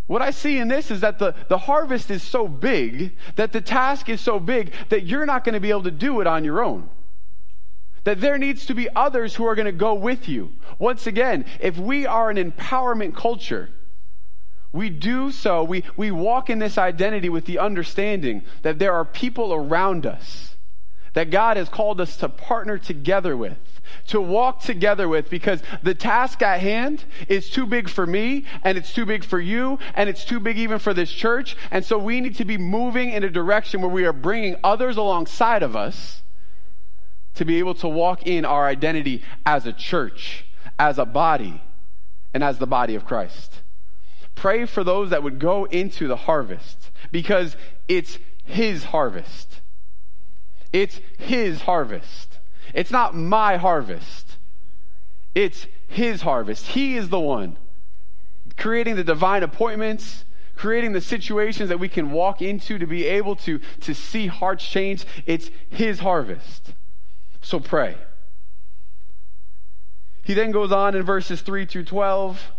What 0.06 0.22
I 0.22 0.30
see 0.30 0.58
in 0.58 0.68
this 0.68 0.90
is 0.90 1.00
that 1.00 1.18
the, 1.18 1.34
the 1.48 1.58
harvest 1.58 2.10
is 2.10 2.22
so 2.22 2.48
big, 2.48 3.16
that 3.36 3.52
the 3.52 3.60
task 3.60 4.08
is 4.08 4.20
so 4.20 4.38
big, 4.38 4.72
that 4.88 5.04
you're 5.06 5.26
not 5.26 5.44
going 5.44 5.54
to 5.54 5.60
be 5.60 5.70
able 5.70 5.84
to 5.84 5.90
do 5.90 6.20
it 6.20 6.26
on 6.26 6.44
your 6.44 6.62
own 6.62 6.88
that 8.04 8.20
there 8.20 8.38
needs 8.38 8.66
to 8.66 8.74
be 8.74 8.88
others 8.94 9.34
who 9.34 9.46
are 9.46 9.54
going 9.54 9.66
to 9.66 9.72
go 9.72 9.94
with 9.94 10.28
you. 10.28 10.52
Once 10.78 11.06
again, 11.06 11.44
if 11.60 11.78
we 11.78 12.06
are 12.06 12.30
an 12.30 12.36
empowerment 12.36 13.14
culture, 13.14 13.70
we 14.72 14.88
do 14.88 15.30
so, 15.30 15.62
we, 15.62 15.84
we 15.96 16.10
walk 16.10 16.48
in 16.50 16.58
this 16.58 16.78
identity 16.78 17.28
with 17.28 17.44
the 17.44 17.58
understanding 17.58 18.42
that 18.62 18.78
there 18.78 18.94
are 18.94 19.04
people 19.04 19.52
around 19.52 20.06
us 20.06 20.56
that 21.12 21.30
God 21.30 21.58
has 21.58 21.68
called 21.68 22.00
us 22.00 22.16
to 22.16 22.28
partner 22.28 22.78
together 22.78 23.36
with, 23.36 23.58
to 24.06 24.20
walk 24.20 24.62
together 24.62 25.08
with, 25.08 25.28
because 25.28 25.62
the 25.82 25.94
task 25.94 26.40
at 26.40 26.60
hand 26.60 27.04
is 27.28 27.50
too 27.50 27.66
big 27.66 27.90
for 27.90 28.06
me, 28.06 28.46
and 28.64 28.78
it's 28.78 28.94
too 28.94 29.04
big 29.04 29.22
for 29.22 29.38
you, 29.38 29.78
and 29.94 30.08
it's 30.08 30.24
too 30.24 30.40
big 30.40 30.56
even 30.56 30.78
for 30.78 30.94
this 30.94 31.12
church. 31.12 31.54
And 31.70 31.84
so 31.84 31.98
we 31.98 32.20
need 32.22 32.36
to 32.36 32.46
be 32.46 32.56
moving 32.56 33.10
in 33.10 33.24
a 33.24 33.30
direction 33.30 33.82
where 33.82 33.90
we 33.90 34.06
are 34.06 34.12
bringing 34.14 34.56
others 34.64 34.96
alongside 34.96 35.62
of 35.62 35.76
us 35.76 36.22
to 37.34 37.44
be 37.44 37.58
able 37.58 37.74
to 37.74 37.88
walk 37.88 38.26
in 38.26 38.44
our 38.44 38.66
identity 38.66 39.22
as 39.46 39.66
a 39.66 39.72
church, 39.72 40.44
as 40.78 40.98
a 40.98 41.04
body, 41.04 41.62
and 42.34 42.42
as 42.42 42.58
the 42.58 42.66
body 42.66 42.94
of 42.94 43.04
Christ. 43.04 43.62
Pray 44.34 44.66
for 44.66 44.82
those 44.82 45.10
that 45.10 45.22
would 45.22 45.38
go 45.38 45.64
into 45.64 46.08
the 46.08 46.16
harvest 46.16 46.90
because 47.10 47.56
it's 47.88 48.18
His 48.44 48.84
harvest. 48.84 49.60
It's 50.72 51.00
His 51.18 51.62
harvest. 51.62 52.38
It's 52.74 52.90
not 52.90 53.14
my 53.14 53.56
harvest. 53.56 54.36
It's 55.34 55.66
His 55.86 56.22
harvest. 56.22 56.68
He 56.68 56.96
is 56.96 57.08
the 57.08 57.20
one 57.20 57.56
creating 58.56 58.96
the 58.96 59.04
divine 59.04 59.42
appointments, 59.42 60.24
creating 60.56 60.92
the 60.92 61.00
situations 61.00 61.68
that 61.68 61.80
we 61.80 61.88
can 61.88 62.10
walk 62.10 62.42
into 62.42 62.78
to 62.78 62.86
be 62.86 63.04
able 63.06 63.34
to, 63.36 63.60
to 63.80 63.94
see 63.94 64.26
hearts 64.26 64.66
change. 64.68 65.04
It's 65.26 65.50
His 65.70 66.00
harvest. 66.00 66.74
So 67.42 67.60
pray. 67.60 67.96
He 70.24 70.34
then 70.34 70.52
goes 70.52 70.72
on 70.72 70.94
in 70.94 71.02
verses 71.02 71.42
3 71.42 71.66
through 71.66 71.84
12. 71.84 72.52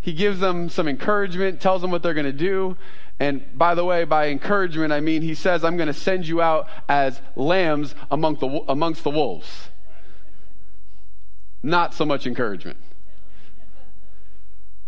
He 0.00 0.12
gives 0.12 0.40
them 0.40 0.68
some 0.68 0.88
encouragement, 0.88 1.60
tells 1.60 1.80
them 1.80 1.90
what 1.90 2.02
they're 2.02 2.14
going 2.14 2.26
to 2.26 2.32
do. 2.32 2.76
And 3.18 3.42
by 3.56 3.74
the 3.74 3.84
way, 3.84 4.04
by 4.04 4.28
encouragement, 4.28 4.92
I 4.92 5.00
mean 5.00 5.22
he 5.22 5.34
says, 5.34 5.64
I'm 5.64 5.76
going 5.76 5.86
to 5.86 5.94
send 5.94 6.26
you 6.26 6.42
out 6.42 6.68
as 6.88 7.20
lambs 7.36 7.94
among 8.10 8.36
the, 8.36 8.64
amongst 8.68 9.04
the 9.04 9.10
wolves. 9.10 9.70
Not 11.62 11.94
so 11.94 12.04
much 12.04 12.26
encouragement. 12.26 12.78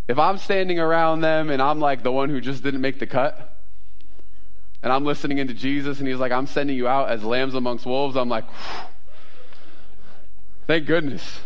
If 0.09 0.19
I'm 0.19 0.38
standing 0.38 0.79
around 0.79 1.21
them 1.21 1.50
and 1.50 1.62
I'm 1.62 1.81
like 1.81 2.03
the 2.03 2.12
one 2.12 2.29
who 2.29 2.41
just 2.41 2.62
didn't 2.62 2.81
make 2.81 2.99
the 2.99 3.07
cut, 3.07 3.57
and 4.83 4.93
I'm 4.93 5.05
listening 5.05 5.38
into 5.38 5.55
Jesus 5.55 5.99
and 5.99 6.07
he's 6.07 6.19
like, 6.19 6.33
I'm 6.33 6.47
sending 6.47 6.76
you 6.76 6.87
out 6.87 7.09
as 7.09 7.25
lambs 7.25 7.55
amongst 7.55 7.87
wolves, 7.87 8.17
I'm 8.17 8.29
like, 8.29 8.45
thank 10.67 10.87
goodness. 10.87 11.41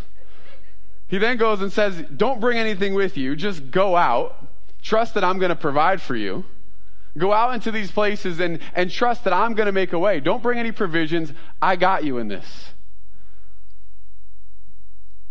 He 1.09 1.19
then 1.19 1.37
goes 1.37 1.61
and 1.61 1.73
says, 1.73 2.03
Don't 2.17 2.41
bring 2.41 2.59
anything 2.59 2.95
with 2.95 3.17
you, 3.17 3.37
just 3.37 3.71
go 3.71 3.97
out, 3.97 4.47
trust 4.83 5.15
that 5.15 5.25
I'm 5.25 5.39
going 5.39 5.51
to 5.51 5.57
provide 5.57 6.01
for 6.01 6.15
you. 6.15 6.45
Go 7.19 7.33
out 7.33 7.55
into 7.55 7.73
these 7.73 7.91
places 7.91 8.39
and, 8.39 8.61
and 8.75 8.91
trust 8.91 9.25
that 9.25 9.33
I'm 9.33 9.55
going 9.55 9.67
to 9.67 9.73
make 9.73 9.93
a 9.93 9.99
way. 9.99 10.21
Don't 10.21 10.43
bring 10.43 10.61
any 10.61 10.71
provisions. 10.71 11.33
I 11.61 11.75
got 11.75 12.05
you 12.05 12.19
in 12.19 12.29
this. 12.29 12.71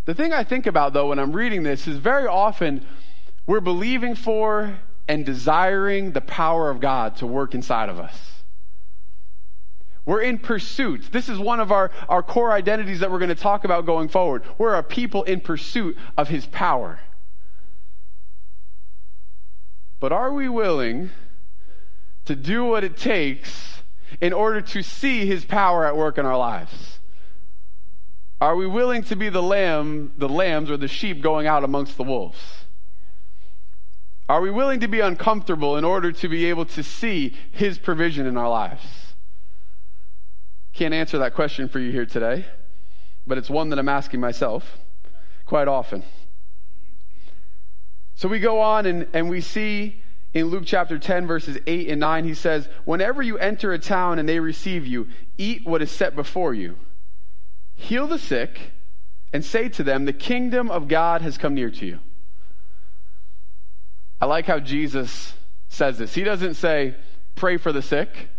The 0.04 0.14
thing 0.14 0.34
I 0.34 0.44
think 0.44 0.66
about, 0.66 0.92
though, 0.92 1.10
when 1.10 1.20
I'm 1.20 1.34
reading 1.34 1.64
this 1.64 1.88
is 1.88 1.98
very 1.98 2.28
often 2.28 2.86
we're 3.48 3.62
believing 3.62 4.16
for 4.16 4.80
and 5.08 5.26
desiring 5.26 6.12
the 6.12 6.22
power 6.22 6.70
of 6.70 6.80
God 6.80 7.16
to 7.18 7.28
work 7.28 7.56
inside 7.56 7.90
of 7.90 8.00
us. 8.00 8.39
We're 10.10 10.24
in 10.24 10.40
pursuit. 10.40 11.10
This 11.12 11.30
is 11.30 11.38
one 11.38 11.60
of 11.60 11.72
our, 11.72 11.92
our 12.10 12.24
core 12.24 12.52
identities 12.52 13.02
that 13.02 13.12
we're 13.12 13.20
going 13.20 13.30
to 13.30 13.36
talk 13.36 13.64
about 13.64 13.86
going 13.86 14.10
forward. 14.10 14.42
We're 14.58 14.74
a 14.74 14.82
people 14.82 15.22
in 15.22 15.40
pursuit 15.40 15.96
of 16.18 16.30
His 16.30 16.48
power. 16.48 17.00
But 20.00 20.12
are 20.12 20.34
we 20.34 20.50
willing 20.50 21.12
to 22.26 22.36
do 22.36 22.66
what 22.66 22.84
it 22.84 22.98
takes 22.98 23.84
in 24.20 24.34
order 24.34 24.62
to 24.62 24.82
see 24.82 25.28
his 25.28 25.46
power 25.46 25.86
at 25.86 25.96
work 25.96 26.18
in 26.18 26.26
our 26.26 26.40
lives? 26.40 26.98
Are 28.42 28.56
we 28.56 28.66
willing 28.66 29.04
to 29.04 29.16
be 29.16 29.30
the 29.30 29.44
lamb, 29.44 30.14
the 30.18 30.28
lambs 30.28 30.72
or 30.72 30.78
the 30.78 30.88
sheep 30.88 31.22
going 31.22 31.46
out 31.46 31.64
amongst 31.64 31.98
the 31.98 32.04
wolves? 32.04 32.66
Are 34.28 34.42
we 34.42 34.50
willing 34.50 34.80
to 34.80 34.88
be 34.88 35.02
uncomfortable 35.02 35.78
in 35.78 35.86
order 35.86 36.12
to 36.12 36.28
be 36.28 36.46
able 36.46 36.66
to 36.66 36.82
see 36.82 37.36
his 37.52 37.78
provision 37.78 38.26
in 38.26 38.38
our 38.38 38.50
lives? 38.50 39.09
Can't 40.74 40.94
answer 40.94 41.18
that 41.20 41.34
question 41.34 41.68
for 41.68 41.80
you 41.80 41.92
here 41.92 42.06
today, 42.06 42.46
but 43.28 43.38
it's 43.38 43.50
one 43.50 43.70
that 43.70 43.80
I'm 43.80 43.90
asking 43.90 44.20
myself 44.20 44.78
quite 45.46 45.68
often. 45.68 46.04
So 48.16 48.28
we 48.28 48.40
go 48.40 48.60
on 48.62 48.86
and, 48.86 49.08
and 49.14 49.30
we 49.30 49.42
see 49.42 50.04
in 50.34 50.48
Luke 50.48 50.64
chapter 50.66 51.00
10, 51.00 51.26
verses 51.26 51.58
8 51.66 51.90
and 51.90 52.00
9, 52.00 52.26
he 52.26 52.34
says, 52.34 52.70
Whenever 52.86 53.24
you 53.24 53.38
enter 53.38 53.74
a 53.74 53.80
town 53.80 54.20
and 54.20 54.30
they 54.30 54.40
receive 54.40 54.86
you, 54.86 55.08
eat 55.38 55.66
what 55.66 55.82
is 55.82 55.90
set 55.90 56.16
before 56.16 56.54
you. 56.54 56.78
Heal 57.76 58.08
the 58.08 58.20
sick 58.20 58.74
and 59.34 59.44
say 59.44 59.70
to 59.70 59.84
them, 59.84 60.06
The 60.06 60.14
kingdom 60.14 60.70
of 60.70 60.88
God 60.88 61.22
has 61.22 61.38
come 61.38 61.56
near 61.56 61.72
to 61.72 61.86
you. 61.86 62.00
I 64.22 64.26
like 64.26 64.46
how 64.46 64.60
Jesus 64.60 65.34
says 65.70 65.98
this. 65.98 66.14
He 66.14 66.24
doesn't 66.24 66.56
say, 66.56 66.96
Pray 67.36 67.58
for 67.58 67.72
the 67.72 67.82
sick, 67.82 68.30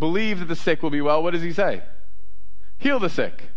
believe 0.00 0.40
that 0.40 0.46
the 0.46 0.56
sick 0.56 0.82
will 0.82 0.90
be 0.90 1.00
well. 1.00 1.22
What 1.22 1.32
does 1.32 1.42
he 1.42 1.52
say? 1.52 1.82
Heal 2.78 2.98
the 2.98 3.10
sick. 3.10 3.50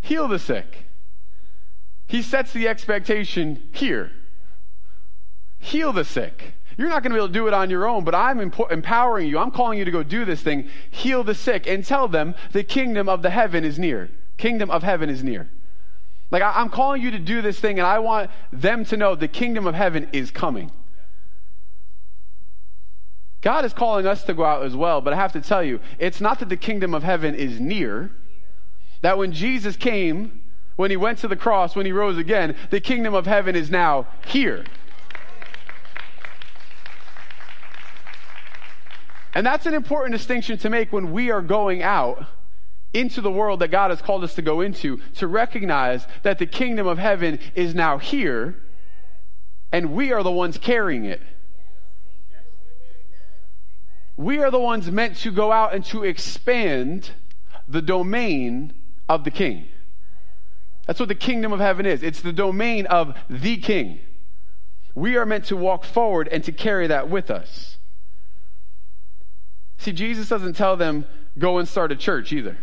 Heal 0.00 0.26
the 0.26 0.38
sick. 0.38 0.86
He 2.06 2.22
sets 2.22 2.52
the 2.52 2.66
expectation 2.66 3.68
here 3.72 4.10
heal 5.60 5.92
the 5.92 6.04
sick. 6.04 6.54
You're 6.76 6.88
not 6.88 7.02
going 7.02 7.10
to 7.10 7.14
be 7.14 7.18
able 7.18 7.28
to 7.28 7.32
do 7.32 7.46
it 7.46 7.54
on 7.54 7.70
your 7.70 7.86
own, 7.86 8.04
but 8.04 8.14
I'm 8.14 8.40
empowering 8.40 9.28
you. 9.28 9.38
I'm 9.38 9.50
calling 9.50 9.78
you 9.78 9.84
to 9.84 9.90
go 9.90 10.02
do 10.02 10.24
this 10.24 10.40
thing. 10.40 10.68
Heal 10.90 11.22
the 11.22 11.34
sick 11.34 11.66
and 11.66 11.84
tell 11.84 12.08
them 12.08 12.34
the 12.52 12.64
kingdom 12.64 13.08
of 13.08 13.22
the 13.22 13.30
heaven 13.30 13.64
is 13.64 13.78
near. 13.78 14.10
Kingdom 14.38 14.70
of 14.70 14.82
heaven 14.82 15.10
is 15.10 15.22
near. 15.22 15.48
Like, 16.30 16.42
I'm 16.42 16.70
calling 16.70 17.02
you 17.02 17.10
to 17.10 17.18
do 17.18 17.42
this 17.42 17.60
thing, 17.60 17.78
and 17.78 17.86
I 17.86 17.98
want 17.98 18.30
them 18.52 18.84
to 18.86 18.96
know 18.96 19.14
the 19.14 19.28
kingdom 19.28 19.66
of 19.66 19.74
heaven 19.74 20.08
is 20.12 20.30
coming. 20.30 20.70
God 23.42 23.64
is 23.64 23.72
calling 23.72 24.06
us 24.06 24.24
to 24.24 24.34
go 24.34 24.44
out 24.44 24.64
as 24.64 24.76
well, 24.76 25.00
but 25.00 25.12
I 25.12 25.16
have 25.16 25.32
to 25.32 25.40
tell 25.40 25.62
you, 25.62 25.80
it's 25.98 26.20
not 26.20 26.38
that 26.40 26.48
the 26.48 26.56
kingdom 26.56 26.94
of 26.94 27.02
heaven 27.02 27.34
is 27.34 27.58
near. 27.58 28.10
That 29.02 29.16
when 29.16 29.32
Jesus 29.32 29.76
came, 29.76 30.42
when 30.76 30.90
he 30.90 30.96
went 30.96 31.18
to 31.18 31.28
the 31.28 31.36
cross, 31.36 31.74
when 31.74 31.86
he 31.86 31.92
rose 31.92 32.18
again, 32.18 32.54
the 32.70 32.80
kingdom 32.80 33.14
of 33.14 33.26
heaven 33.26 33.56
is 33.56 33.70
now 33.70 34.06
here. 34.26 34.64
And 39.34 39.46
that's 39.46 39.64
an 39.64 39.74
important 39.74 40.12
distinction 40.12 40.58
to 40.58 40.68
make 40.68 40.92
when 40.92 41.12
we 41.12 41.30
are 41.30 41.40
going 41.40 41.82
out 41.82 42.26
into 42.92 43.20
the 43.20 43.30
world 43.30 43.60
that 43.60 43.68
God 43.68 43.90
has 43.90 44.02
called 44.02 44.24
us 44.24 44.34
to 44.34 44.42
go 44.42 44.60
into, 44.60 45.00
to 45.14 45.28
recognize 45.28 46.06
that 46.24 46.38
the 46.38 46.46
kingdom 46.46 46.86
of 46.86 46.98
heaven 46.98 47.38
is 47.54 47.74
now 47.74 47.98
here 47.98 48.56
and 49.72 49.92
we 49.92 50.12
are 50.12 50.22
the 50.22 50.32
ones 50.32 50.58
carrying 50.58 51.04
it. 51.04 51.22
We 54.20 54.40
are 54.40 54.50
the 54.50 54.60
ones 54.60 54.90
meant 54.90 55.16
to 55.20 55.30
go 55.30 55.50
out 55.50 55.74
and 55.74 55.82
to 55.86 56.04
expand 56.04 57.12
the 57.66 57.80
domain 57.80 58.74
of 59.08 59.24
the 59.24 59.30
king. 59.30 59.66
That's 60.86 61.00
what 61.00 61.08
the 61.08 61.14
kingdom 61.14 61.54
of 61.54 61.60
heaven 61.60 61.86
is. 61.86 62.02
It's 62.02 62.20
the 62.20 62.34
domain 62.34 62.84
of 62.84 63.16
the 63.30 63.56
king. 63.56 63.98
We 64.94 65.16
are 65.16 65.24
meant 65.24 65.46
to 65.46 65.56
walk 65.56 65.84
forward 65.84 66.28
and 66.28 66.44
to 66.44 66.52
carry 66.52 66.86
that 66.88 67.08
with 67.08 67.30
us. 67.30 67.78
See, 69.78 69.92
Jesus 69.92 70.28
doesn't 70.28 70.52
tell 70.52 70.76
them, 70.76 71.06
go 71.38 71.56
and 71.56 71.66
start 71.66 71.90
a 71.90 71.96
church 71.96 72.30
either. 72.30 72.58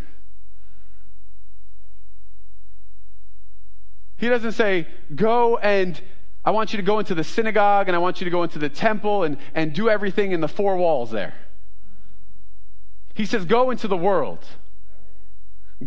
He 4.17 4.29
doesn't 4.29 4.51
say, 4.51 4.87
go 5.15 5.57
and 5.57 5.99
I 6.45 6.51
want 6.51 6.71
you 6.71 6.77
to 6.77 6.83
go 6.83 6.99
into 6.99 7.15
the 7.15 7.23
synagogue 7.23 7.87
and 7.87 7.95
I 7.95 7.99
want 7.99 8.21
you 8.21 8.25
to 8.25 8.31
go 8.31 8.43
into 8.43 8.59
the 8.59 8.69
temple 8.69 9.23
and, 9.23 9.37
and 9.55 9.73
do 9.73 9.89
everything 9.89 10.33
in 10.33 10.41
the 10.41 10.47
four 10.47 10.77
walls 10.77 11.09
there. 11.09 11.33
He 13.17 13.25
says, 13.25 13.45
go 13.45 13.71
into 13.71 13.87
the 13.87 13.97
world. 13.97 14.45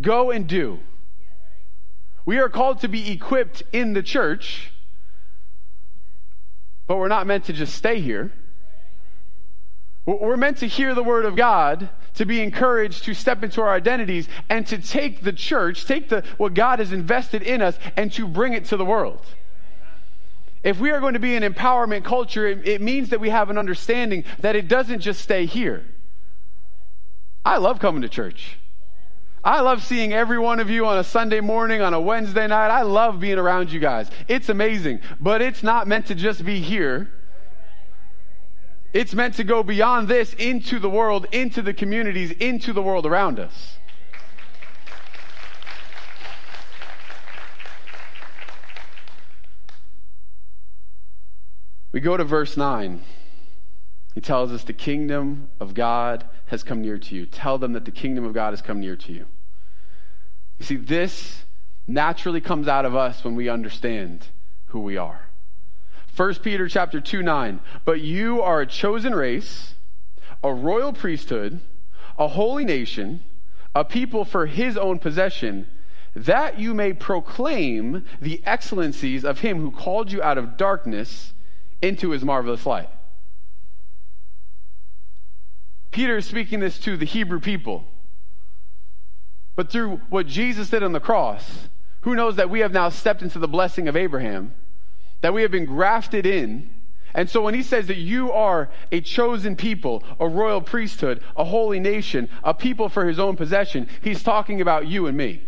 Go 0.01 0.33
and 0.33 0.49
do. 0.49 0.81
We 2.27 2.39
are 2.39 2.49
called 2.49 2.81
to 2.81 2.89
be 2.89 3.13
equipped 3.13 3.63
in 3.73 3.93
the 3.93 4.03
church, 4.03 4.73
but 6.89 6.97
we're 6.97 7.07
not 7.07 7.29
meant 7.29 7.45
to 7.45 7.53
just 7.53 7.77
stay 7.77 8.01
here. 8.01 8.33
We're 10.07 10.37
meant 10.37 10.59
to 10.59 10.67
hear 10.67 10.93
the 10.93 11.05
word 11.05 11.25
of 11.25 11.37
God, 11.37 11.89
to 12.15 12.25
be 12.27 12.41
encouraged 12.41 13.05
to 13.05 13.15
step 13.15 13.45
into 13.45 13.63
our 13.63 13.73
identities, 13.73 14.29
and 14.49 14.67
to 14.67 14.79
take 14.79 15.23
the 15.23 15.33
church, 15.33 15.87
take 15.87 16.09
the, 16.09 16.25
what 16.37 16.55
God 16.55 16.81
has 16.81 16.93
invested 16.93 17.45
in 17.45 17.63
us, 17.63 17.79
and 17.97 18.13
to 18.15 18.27
bring 18.27 18.55
it 18.55 18.65
to 18.67 18.77
the 18.77 18.85
world. 18.85 19.25
If 20.65 20.81
we 20.81 20.91
are 20.91 20.99
going 20.99 21.15
to 21.15 21.21
be 21.21 21.37
an 21.37 21.45
empowerment 21.45 22.03
culture, 22.03 22.49
it, 22.49 22.67
it 22.67 22.81
means 22.81 23.11
that 23.11 23.21
we 23.21 23.31
have 23.31 23.51
an 23.51 23.57
understanding 23.57 24.25
that 24.41 24.57
it 24.57 24.67
doesn't 24.67 24.99
just 24.99 25.21
stay 25.21 25.47
here. 25.47 25.85
I 27.44 27.59
love 27.59 27.78
coming 27.78 28.02
to 28.02 28.09
church. 28.09 28.59
I 29.42 29.61
love 29.61 29.82
seeing 29.82 30.12
every 30.12 30.38
one 30.38 30.61
of 30.61 30.68
you 30.68 30.87
on 30.87 30.99
a 30.99 31.04
Sunday 31.04 31.40
morning, 31.40 31.80
on 31.80 31.94
a 31.94 32.00
Wednesday 32.00 32.47
night. 32.47 32.68
I 32.68 32.82
love 32.82 33.20
being 33.20 33.38
around 33.38 33.73
you 33.73 33.80
guys. 33.80 34.11
It's 34.28 34.50
amazing. 34.50 35.00
But 35.18 35.40
it's 35.40 35.62
not 35.62 35.88
meant 35.88 36.06
to 36.06 36.14
just 36.14 36.44
be 36.44 36.61
here 36.61 37.11
It's 38.92 39.14
meant 39.14 39.35
to 39.35 39.44
go 39.44 39.62
beyond 39.62 40.09
this 40.09 40.35
into 40.35 40.80
the 40.80 40.90
world, 40.90 41.26
into 41.30 41.62
the 41.62 41.73
communities, 41.73 42.32
into 42.32 42.73
the 42.73 42.82
world 42.82 43.06
around 43.06 43.38
us. 43.38 43.76
We 51.92 52.00
go 52.00 52.16
to 52.16 52.25
verse 52.25 52.56
9. 52.56 53.02
He 54.14 54.20
tells 54.20 54.50
us 54.50 54.64
the 54.64 54.73
kingdom 54.73 55.50
of 55.61 55.75
God 55.75 56.25
has 56.50 56.64
come 56.64 56.83
near 56.83 56.99
to 56.99 57.14
you. 57.14 57.26
Tell 57.26 57.59
them 57.59 57.73
that 57.75 57.85
the 57.85 57.92
kingdom 57.92 58.25
of 58.25 58.35
God 58.35 58.50
has 58.50 58.61
come 58.61 58.80
near 58.80 58.97
to 58.97 59.12
you. 59.12 59.26
You 60.59 60.64
see, 60.64 60.76
this 60.76 61.45
naturally 61.87 62.40
comes 62.40 62.66
out 62.66 62.85
of 62.85 62.95
us 62.95 63.25
when 63.25 63.37
we 63.37 63.49
understand 63.49 64.26
who 64.66 64.80
we 64.80 64.97
are. 64.97 65.26
1 66.16 66.35
Peter 66.37 66.69
chapter 66.69 67.00
2 67.00 67.23
9. 67.23 67.61
But 67.85 68.00
you 68.00 68.42
are 68.42 68.61
a 68.61 68.66
chosen 68.66 69.14
race, 69.14 69.75
a 70.42 70.52
royal 70.52 70.92
priesthood, 70.92 71.61
a 72.19 72.26
holy 72.26 72.64
nation, 72.64 73.23
a 73.73 73.85
people 73.85 74.25
for 74.25 74.47
his 74.47 74.76
own 74.76 74.99
possession, 74.99 75.69
that 76.16 76.59
you 76.59 76.75
may 76.75 76.92
proclaim 76.92 78.04
the 78.21 78.42
excellencies 78.45 79.25
of 79.25 79.38
him 79.38 79.61
who 79.61 79.71
called 79.71 80.11
you 80.11 80.21
out 80.21 80.37
of 80.37 80.57
darkness 80.57 81.33
into 81.80 82.11
his 82.11 82.25
marvelous 82.25 82.66
light. 82.66 82.90
Peter 85.90 86.18
is 86.18 86.26
speaking 86.26 86.61
this 86.61 86.78
to 86.78 86.97
the 86.97 87.06
Hebrew 87.06 87.40
people. 87.40 87.85
But 89.56 89.70
through 89.70 90.00
what 90.09 90.26
Jesus 90.26 90.70
did 90.70 90.82
on 90.82 90.92
the 90.92 91.00
cross, 91.00 91.68
who 92.02 92.14
knows 92.14 92.37
that 92.37 92.50
we 92.50 92.61
have 92.61 92.73
now 92.73 92.88
stepped 92.88 93.23
into 93.23 93.38
the 93.38 93.49
blessing 93.49 93.88
of 93.88 93.97
Abraham, 93.97 94.54
that 95.20 95.35
we 95.35 95.42
have 95.42 95.50
been 95.50 95.66
grafted 95.66 96.25
in. 96.25 96.70
And 97.12 97.28
so 97.28 97.42
when 97.42 97.54
he 97.54 97.62
says 97.62 97.88
that 97.88 97.97
you 97.97 98.32
are 98.32 98.70
a 98.92 99.00
chosen 99.00 99.56
people, 99.56 100.04
a 100.18 100.28
royal 100.28 100.62
priesthood, 100.62 101.23
a 101.37 101.44
holy 101.44 101.80
nation, 101.80 102.28
a 102.44 102.54
people 102.54 102.88
for 102.88 103.06
his 103.06 103.18
own 103.18 103.37
possession, 103.37 103.88
he's 104.00 104.23
talking 104.23 104.61
about 104.61 104.87
you 104.87 105.06
and 105.09 105.16
me. 105.16 105.42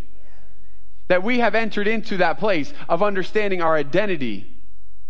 That 1.08 1.22
we 1.22 1.38
have 1.38 1.54
entered 1.54 1.86
into 1.86 2.16
that 2.18 2.38
place 2.38 2.72
of 2.88 3.02
understanding 3.02 3.62
our 3.62 3.76
identity 3.76 4.51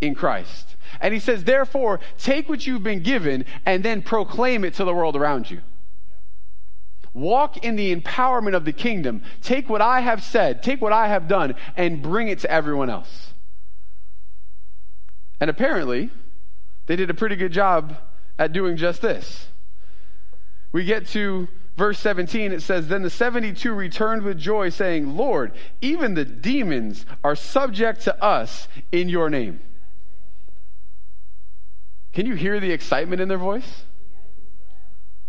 in 0.02 0.14
Christ. 0.14 0.76
And 1.00 1.14
he 1.14 1.20
says, 1.20 1.44
therefore, 1.44 2.00
take 2.18 2.48
what 2.48 2.66
you've 2.66 2.82
been 2.82 3.02
given 3.02 3.46
and 3.64 3.82
then 3.82 4.02
proclaim 4.02 4.64
it 4.64 4.74
to 4.74 4.84
the 4.84 4.92
world 4.92 5.16
around 5.16 5.50
you. 5.50 5.62
Walk 7.14 7.64
in 7.64 7.76
the 7.76 7.94
empowerment 7.94 8.54
of 8.54 8.64
the 8.64 8.72
kingdom. 8.72 9.22
Take 9.40 9.70
what 9.70 9.80
I 9.80 10.00
have 10.00 10.22
said, 10.22 10.62
take 10.62 10.82
what 10.82 10.92
I 10.92 11.08
have 11.08 11.28
done, 11.28 11.54
and 11.76 12.02
bring 12.02 12.28
it 12.28 12.40
to 12.40 12.50
everyone 12.50 12.90
else. 12.90 13.32
And 15.40 15.48
apparently, 15.48 16.10
they 16.86 16.96
did 16.96 17.10
a 17.10 17.14
pretty 17.14 17.36
good 17.36 17.52
job 17.52 17.96
at 18.38 18.52
doing 18.52 18.76
just 18.76 19.02
this. 19.02 19.48
We 20.72 20.84
get 20.84 21.06
to 21.08 21.48
verse 21.76 21.98
17, 21.98 22.52
it 22.52 22.62
says, 22.62 22.88
Then 22.88 23.02
the 23.02 23.10
72 23.10 23.72
returned 23.72 24.22
with 24.22 24.38
joy, 24.38 24.70
saying, 24.70 25.16
Lord, 25.16 25.52
even 25.80 26.14
the 26.14 26.24
demons 26.24 27.04
are 27.22 27.36
subject 27.36 28.00
to 28.02 28.24
us 28.24 28.68
in 28.90 29.08
your 29.08 29.28
name. 29.28 29.60
Can 32.12 32.26
you 32.26 32.34
hear 32.34 32.60
the 32.60 32.70
excitement 32.70 33.20
in 33.20 33.28
their 33.28 33.38
voice? 33.38 33.84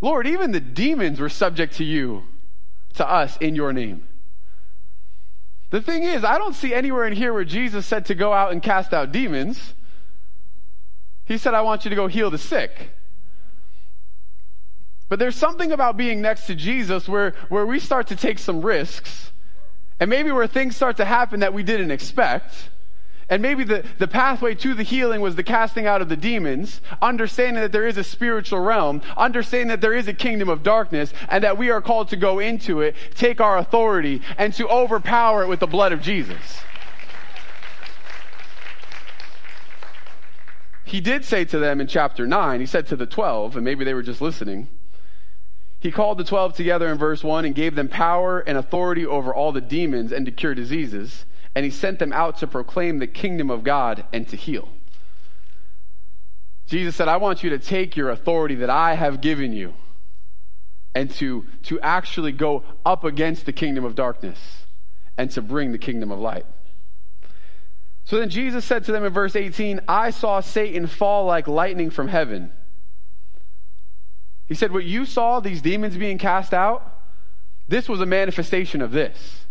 Lord, 0.02 0.28
even 0.28 0.52
the 0.52 0.60
demons 0.60 1.20
were 1.20 1.30
subject 1.30 1.76
to 1.76 1.84
you, 1.84 2.24
to 2.96 3.10
us, 3.10 3.38
in 3.38 3.56
your 3.56 3.72
name. 3.72 4.06
The 5.70 5.82
thing 5.82 6.04
is, 6.04 6.24
I 6.24 6.38
don't 6.38 6.54
see 6.54 6.74
anywhere 6.74 7.08
in 7.08 7.14
here 7.14 7.34
where 7.34 7.46
Jesus 7.46 7.86
said 7.86 8.06
to 8.08 8.16
go 8.16 8.34
out 8.34 8.52
and 8.52 8.62
cast 8.62 8.94
out 8.94 9.12
demons. 9.12 9.74
He 11.26 11.38
said, 11.38 11.54
I 11.54 11.62
want 11.62 11.86
you 11.86 11.90
to 11.90 11.96
go 11.96 12.08
heal 12.08 12.30
the 12.30 12.38
sick. 12.38 12.92
But 15.08 15.20
there's 15.20 15.36
something 15.36 15.72
about 15.72 15.96
being 15.96 16.22
next 16.22 16.48
to 16.48 16.56
Jesus 16.56 17.08
where, 17.08 17.34
where 17.50 17.66
we 17.66 17.80
start 17.80 18.08
to 18.08 18.16
take 18.16 18.40
some 18.40 18.62
risks, 18.62 19.32
and 20.00 20.10
maybe 20.10 20.32
where 20.32 20.48
things 20.48 20.76
start 20.76 20.98
to 20.98 21.06
happen 21.06 21.40
that 21.40 21.54
we 21.54 21.64
didn't 21.64 21.92
expect. 21.92 22.70
And 23.30 23.42
maybe 23.42 23.64
the, 23.64 23.86
the 24.00 24.08
pathway 24.08 24.56
to 24.56 24.74
the 24.74 24.84
healing 24.84 25.22
was 25.22 25.36
the 25.36 25.44
casting 25.44 25.86
out 25.86 26.02
of 26.02 26.10
the 26.10 26.18
demons, 26.18 26.82
understanding 27.02 27.62
that 27.62 27.72
there 27.72 27.88
is 27.88 27.98
a 27.98 28.04
spiritual 28.04 28.60
realm, 28.60 29.02
understanding 29.16 29.70
that 29.70 29.82
there 29.82 29.94
is 29.94 30.08
a 30.08 30.14
kingdom 30.14 30.50
of 30.50 30.62
darkness, 30.62 31.14
and 31.30 31.44
that 31.44 31.58
we 31.58 31.70
are 31.70 31.82
called 31.82 32.10
to 32.10 32.18
go 32.18 32.40
into 32.40 32.82
it, 32.82 32.96
take 33.16 33.40
our 33.40 33.58
authority, 33.58 34.22
and 34.38 34.54
to 34.56 34.68
overpower 34.68 35.44
it 35.44 35.48
with 35.48 35.60
the 35.60 35.68
blood 35.68 35.94
of 35.94 36.02
Jesus. 36.02 36.62
He 40.84 41.00
did 41.00 41.24
say 41.26 41.46
to 41.46 41.58
them 41.58 41.82
in 41.82 41.88
chapter 41.88 42.28
9, 42.28 42.60
he 42.60 42.66
said 42.66 42.88
to 42.88 42.96
the 42.96 43.06
12, 43.06 43.56
and 43.56 43.66
maybe 43.66 43.86
they 43.86 43.94
were 43.94 44.04
just 44.04 44.22
listening. 44.22 44.68
He 45.80 45.92
called 45.92 46.18
the 46.18 46.24
12 46.24 46.56
together 46.56 46.88
in 46.90 46.98
verse 46.98 47.24
1 47.24 47.46
and 47.46 47.56
gave 47.56 47.76
them 47.76 47.88
power 47.88 48.40
and 48.40 48.58
authority 48.58 49.06
over 49.06 49.34
all 49.34 49.52
the 49.52 49.62
demons 49.62 50.12
and 50.12 50.26
to 50.26 50.32
cure 50.32 50.54
diseases 50.54 51.26
and 51.56 51.66
he 51.66 51.72
sent 51.72 52.00
them 52.00 52.12
out 52.14 52.38
to 52.38 52.48
proclaim 52.48 53.00
the 53.00 53.08
kingdom 53.08 53.50
of 53.50 53.64
God 53.64 54.06
and 54.12 54.28
to 54.30 54.36
heal. 54.36 54.70
Jesus 56.66 56.96
said, 56.96 57.08
I 57.08 57.18
want 57.18 57.44
you 57.44 57.50
to 57.52 57.60
take 57.60 57.96
your 57.96 58.10
authority 58.10 58.56
that 58.56 58.70
I 58.70 58.96
have 58.96 59.22
given 59.22 59.54
you 59.54 59.74
and 60.96 61.12
to, 61.12 61.46
to 61.64 61.80
actually 61.82 62.32
go 62.32 62.64
up 62.86 63.04
against 63.04 63.46
the 63.46 63.54
kingdom 63.54 63.84
of 63.84 63.96
darkness 63.96 64.66
and 65.18 65.30
to 65.32 65.42
bring 65.42 65.72
the 65.72 65.78
kingdom 65.78 66.12
of 66.12 66.20
light. 66.20 66.46
So 68.06 68.18
then 68.18 68.30
Jesus 68.30 68.66
said 68.66 68.84
to 68.86 68.92
them 68.92 69.06
in 69.06 69.14
verse 69.14 69.36
18, 69.36 69.82
I 69.88 70.10
saw 70.10 70.40
Satan 70.40 70.88
fall 70.88 71.26
like 71.26 71.48
lightning 71.48 71.90
from 71.90 72.08
heaven. 72.10 72.52
He 74.46 74.56
said, 74.56 74.72
What 74.72 74.84
you 74.84 75.06
saw, 75.06 75.40
these 75.40 75.62
demons 75.62 75.96
being 75.96 76.18
cast 76.18 76.54
out, 76.54 77.02
this 77.68 77.88
was 77.88 78.02
a 78.02 78.06
manifestation 78.06 78.82
of 78.82 78.92
this 78.92 79.43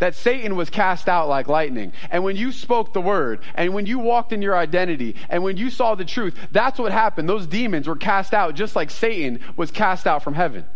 that 0.00 0.14
Satan 0.14 0.56
was 0.56 0.68
cast 0.68 1.08
out 1.08 1.28
like 1.28 1.46
lightning. 1.46 1.92
And 2.10 2.24
when 2.24 2.36
you 2.36 2.50
spoke 2.50 2.92
the 2.92 3.00
word, 3.00 3.40
and 3.54 3.72
when 3.72 3.86
you 3.86 3.98
walked 3.98 4.32
in 4.32 4.42
your 4.42 4.56
identity, 4.56 5.14
and 5.28 5.42
when 5.44 5.56
you 5.56 5.70
saw 5.70 5.94
the 5.94 6.04
truth, 6.04 6.36
that's 6.50 6.78
what 6.78 6.90
happened. 6.90 7.28
Those 7.28 7.46
demons 7.46 7.86
were 7.86 7.96
cast 7.96 8.34
out 8.34 8.54
just 8.54 8.74
like 8.74 8.90
Satan 8.90 9.40
was 9.56 9.70
cast 9.70 10.06
out 10.06 10.24
from 10.24 10.34
heaven. 10.34 10.66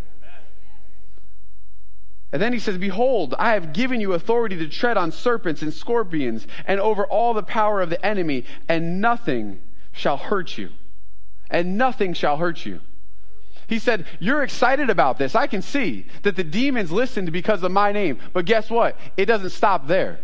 And 2.32 2.42
then 2.42 2.52
he 2.52 2.58
says, 2.58 2.78
Behold, 2.78 3.34
I 3.38 3.52
have 3.52 3.72
given 3.72 4.00
you 4.00 4.12
authority 4.12 4.56
to 4.56 4.68
tread 4.68 4.96
on 4.96 5.12
serpents 5.12 5.62
and 5.62 5.72
scorpions 5.72 6.46
and 6.66 6.80
over 6.80 7.06
all 7.06 7.32
the 7.32 7.44
power 7.44 7.80
of 7.80 7.90
the 7.90 8.04
enemy, 8.04 8.44
and 8.68 9.00
nothing 9.00 9.60
shall 9.92 10.16
hurt 10.16 10.58
you. 10.58 10.70
And 11.48 11.78
nothing 11.78 12.12
shall 12.12 12.36
hurt 12.36 12.66
you. 12.66 12.80
He 13.66 13.78
said, 13.78 14.06
You're 14.20 14.42
excited 14.42 14.90
about 14.90 15.18
this. 15.18 15.34
I 15.34 15.46
can 15.46 15.62
see 15.62 16.06
that 16.22 16.36
the 16.36 16.44
demons 16.44 16.92
listened 16.92 17.32
because 17.32 17.62
of 17.62 17.72
my 17.72 17.92
name. 17.92 18.18
But 18.32 18.44
guess 18.44 18.70
what? 18.70 18.96
It 19.16 19.26
doesn't 19.26 19.50
stop 19.50 19.86
there. 19.86 20.18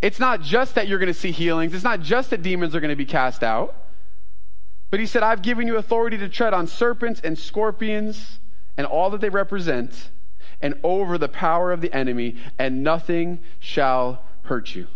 It's 0.00 0.18
not 0.18 0.40
just 0.40 0.76
that 0.76 0.88
you're 0.88 0.98
going 0.98 1.12
to 1.12 1.18
see 1.18 1.30
healings, 1.30 1.74
it's 1.74 1.84
not 1.84 2.00
just 2.00 2.30
that 2.30 2.42
demons 2.42 2.74
are 2.74 2.80
going 2.80 2.90
to 2.90 2.96
be 2.96 3.06
cast 3.06 3.42
out. 3.42 3.76
But 4.90 4.98
he 4.98 5.06
said, 5.06 5.22
I've 5.22 5.42
given 5.42 5.66
you 5.66 5.76
authority 5.76 6.18
to 6.18 6.28
tread 6.28 6.52
on 6.52 6.66
serpents 6.66 7.20
and 7.22 7.38
scorpions 7.38 8.40
and 8.76 8.86
all 8.86 9.10
that 9.10 9.20
they 9.20 9.28
represent, 9.28 10.10
and 10.62 10.74
over 10.82 11.18
the 11.18 11.28
power 11.28 11.70
of 11.70 11.80
the 11.80 11.94
enemy, 11.94 12.36
and 12.58 12.82
nothing 12.82 13.40
shall 13.58 14.22
hurt 14.42 14.74
you. 14.74 14.86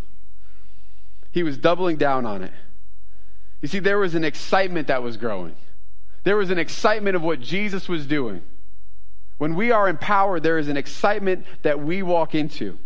He 1.31 1.43
was 1.43 1.59
doubling 1.59 1.97
down 1.97 2.27
on 2.27 2.43
it. 2.43 2.53
You 3.61 3.69
see, 3.69 3.79
there 3.79 3.99
was 3.99 4.15
an 4.15 4.25
excitement 4.25 4.89
that 4.89 5.03
was 5.03 5.17
growing. 5.17 5.55
There 6.25 6.37
was 6.37 6.51
an 6.51 6.59
excitement 6.59 7.17
of 7.17 7.23
what 7.23 7.41
Jesus 7.41 7.89
was 7.89 8.07
doing. 8.07 8.43
When 9.39 9.55
we 9.55 9.71
are 9.71 9.89
empowered, 9.89 10.43
there 10.43 10.59
is 10.59 10.69
an 10.69 10.77
excitement 10.77 11.47
that 11.63 11.81
we 11.81 12.03
walk 12.03 12.35
into. 12.35 12.79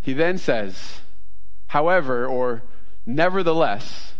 He 0.00 0.12
then 0.12 0.38
says, 0.38 1.00
however, 1.66 2.26
or 2.26 2.62
nevertheless, 3.06 4.14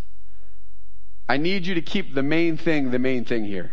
I 1.28 1.36
need 1.38 1.66
you 1.66 1.74
to 1.74 1.82
keep 1.82 2.14
the 2.14 2.22
main 2.22 2.56
thing 2.56 2.90
the 2.90 2.98
main 2.98 3.24
thing 3.24 3.44
here. 3.44 3.70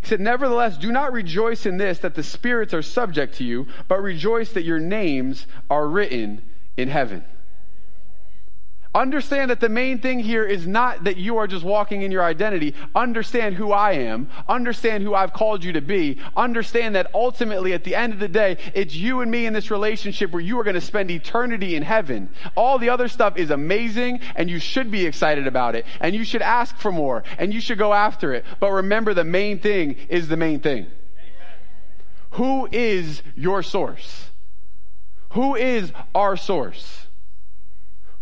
He 0.00 0.06
said, 0.06 0.20
Nevertheless, 0.20 0.76
do 0.76 0.92
not 0.92 1.12
rejoice 1.12 1.64
in 1.64 1.78
this 1.78 1.98
that 2.00 2.14
the 2.14 2.22
spirits 2.22 2.74
are 2.74 2.82
subject 2.82 3.34
to 3.36 3.44
you, 3.44 3.66
but 3.88 4.02
rejoice 4.02 4.52
that 4.52 4.64
your 4.64 4.78
names 4.78 5.46
are 5.70 5.88
written 5.88 6.42
in 6.76 6.88
heaven. 6.88 7.24
Understand 8.96 9.50
that 9.50 9.60
the 9.60 9.68
main 9.68 9.98
thing 9.98 10.20
here 10.20 10.42
is 10.42 10.66
not 10.66 11.04
that 11.04 11.18
you 11.18 11.36
are 11.36 11.46
just 11.46 11.62
walking 11.62 12.00
in 12.00 12.10
your 12.10 12.24
identity. 12.24 12.74
Understand 12.94 13.54
who 13.54 13.70
I 13.70 13.92
am. 13.92 14.30
Understand 14.48 15.02
who 15.02 15.14
I've 15.14 15.34
called 15.34 15.62
you 15.62 15.74
to 15.74 15.82
be. 15.82 16.18
Understand 16.34 16.94
that 16.94 17.10
ultimately, 17.12 17.74
at 17.74 17.84
the 17.84 17.94
end 17.94 18.14
of 18.14 18.20
the 18.20 18.26
day, 18.28 18.56
it's 18.74 18.94
you 18.94 19.20
and 19.20 19.30
me 19.30 19.44
in 19.44 19.52
this 19.52 19.70
relationship 19.70 20.30
where 20.30 20.40
you 20.40 20.58
are 20.58 20.64
going 20.64 20.76
to 20.76 20.80
spend 20.80 21.10
eternity 21.10 21.76
in 21.76 21.82
heaven. 21.82 22.30
All 22.54 22.78
the 22.78 22.88
other 22.88 23.06
stuff 23.08 23.36
is 23.36 23.50
amazing 23.50 24.20
and 24.34 24.48
you 24.48 24.58
should 24.58 24.90
be 24.90 25.04
excited 25.04 25.46
about 25.46 25.74
it 25.74 25.84
and 26.00 26.16
you 26.16 26.24
should 26.24 26.40
ask 26.40 26.74
for 26.78 26.90
more 26.90 27.22
and 27.36 27.52
you 27.52 27.60
should 27.60 27.76
go 27.76 27.92
after 27.92 28.32
it. 28.32 28.46
But 28.60 28.70
remember, 28.70 29.12
the 29.12 29.24
main 29.24 29.58
thing 29.58 29.96
is 30.08 30.28
the 30.28 30.38
main 30.38 30.60
thing. 30.60 30.86
Who 32.30 32.66
is 32.72 33.20
your 33.34 33.62
source? 33.62 34.30
Who 35.32 35.54
is 35.54 35.92
our 36.14 36.38
source? 36.38 37.05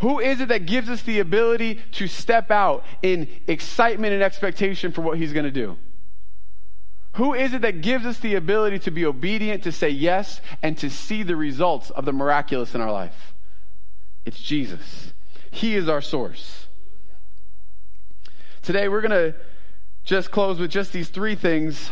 Who 0.04 0.20
is 0.20 0.38
it 0.42 0.48
that 0.48 0.66
gives 0.66 0.90
us 0.90 1.00
the 1.00 1.20
ability 1.20 1.80
to 1.92 2.08
step 2.08 2.50
out 2.50 2.84
in 3.00 3.26
excitement 3.46 4.12
and 4.12 4.22
expectation 4.22 4.92
for 4.92 5.00
what 5.00 5.16
He's 5.16 5.32
going 5.32 5.46
to 5.46 5.50
do? 5.50 5.78
Who 7.14 7.32
is 7.32 7.54
it 7.54 7.62
that 7.62 7.80
gives 7.80 8.04
us 8.04 8.18
the 8.18 8.34
ability 8.34 8.80
to 8.80 8.90
be 8.90 9.06
obedient, 9.06 9.62
to 9.62 9.72
say 9.72 9.88
yes, 9.88 10.42
and 10.62 10.76
to 10.76 10.90
see 10.90 11.22
the 11.22 11.36
results 11.36 11.88
of 11.88 12.04
the 12.04 12.12
miraculous 12.12 12.74
in 12.74 12.82
our 12.82 12.92
life? 12.92 13.32
It's 14.26 14.38
Jesus. 14.38 15.14
He 15.50 15.74
is 15.74 15.88
our 15.88 16.02
source. 16.02 16.66
Today, 18.60 18.88
we're 18.88 19.00
going 19.00 19.32
to 19.32 19.34
just 20.04 20.30
close 20.30 20.60
with 20.60 20.70
just 20.70 20.92
these 20.92 21.08
three 21.08 21.34
things. 21.34 21.90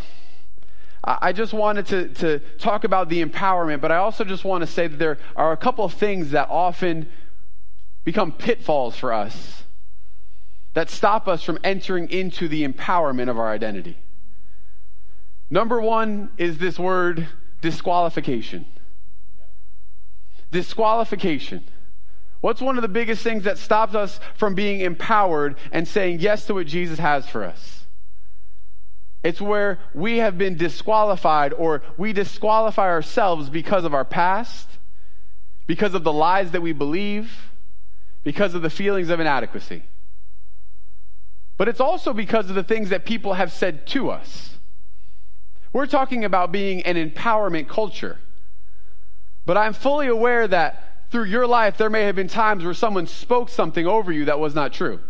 I 1.02 1.32
just 1.32 1.54
wanted 1.54 1.86
to, 1.86 2.08
to 2.08 2.38
talk 2.58 2.84
about 2.84 3.08
the 3.08 3.24
empowerment, 3.24 3.80
but 3.80 3.90
I 3.90 3.96
also 3.96 4.22
just 4.22 4.44
want 4.44 4.60
to 4.60 4.66
say 4.66 4.86
that 4.86 4.98
there 4.98 5.16
are 5.34 5.52
a 5.52 5.56
couple 5.56 5.86
of 5.86 5.94
things 5.94 6.32
that 6.32 6.50
often 6.50 7.08
become 8.04 8.32
pitfalls 8.32 8.96
for 8.96 9.12
us 9.12 9.62
that 10.74 10.88
stop 10.88 11.28
us 11.28 11.42
from 11.42 11.58
entering 11.62 12.10
into 12.10 12.48
the 12.48 12.66
empowerment 12.66 13.28
of 13.28 13.38
our 13.38 13.50
identity. 13.50 13.98
Number 15.50 15.80
one 15.80 16.30
is 16.38 16.58
this 16.58 16.78
word 16.78 17.28
disqualification. 17.60 18.64
Disqualification. 20.50 21.64
What's 22.40 22.60
one 22.60 22.76
of 22.76 22.82
the 22.82 22.88
biggest 22.88 23.22
things 23.22 23.44
that 23.44 23.58
stops 23.58 23.94
us 23.94 24.18
from 24.34 24.54
being 24.54 24.80
empowered 24.80 25.56
and 25.70 25.86
saying 25.86 26.20
yes 26.20 26.46
to 26.46 26.54
what 26.54 26.66
Jesus 26.66 26.98
has 26.98 27.26
for 27.26 27.44
us? 27.44 27.84
It's 29.22 29.40
where 29.40 29.78
we 29.94 30.18
have 30.18 30.36
been 30.36 30.56
disqualified 30.56 31.52
or 31.52 31.82
we 31.96 32.12
disqualify 32.12 32.88
ourselves 32.88 33.48
because 33.48 33.84
of 33.84 33.94
our 33.94 34.04
past, 34.04 34.68
because 35.66 35.94
of 35.94 36.02
the 36.02 36.12
lies 36.12 36.50
that 36.50 36.62
we 36.62 36.72
believe, 36.72 37.51
because 38.24 38.54
of 38.54 38.62
the 38.62 38.70
feelings 38.70 39.08
of 39.08 39.20
inadequacy. 39.20 39.82
But 41.56 41.68
it's 41.68 41.80
also 41.80 42.12
because 42.12 42.48
of 42.48 42.54
the 42.54 42.62
things 42.62 42.90
that 42.90 43.04
people 43.04 43.34
have 43.34 43.52
said 43.52 43.86
to 43.88 44.10
us. 44.10 44.56
We're 45.72 45.86
talking 45.86 46.24
about 46.24 46.52
being 46.52 46.82
an 46.82 46.96
empowerment 46.96 47.68
culture. 47.68 48.18
But 49.46 49.56
I'm 49.56 49.72
fully 49.72 50.06
aware 50.06 50.46
that 50.48 51.10
through 51.10 51.24
your 51.24 51.46
life, 51.46 51.76
there 51.76 51.90
may 51.90 52.04
have 52.04 52.16
been 52.16 52.28
times 52.28 52.64
where 52.64 52.74
someone 52.74 53.06
spoke 53.06 53.48
something 53.48 53.86
over 53.86 54.12
you 54.12 54.24
that 54.26 54.38
was 54.38 54.54
not 54.54 54.72
true. 54.72 55.00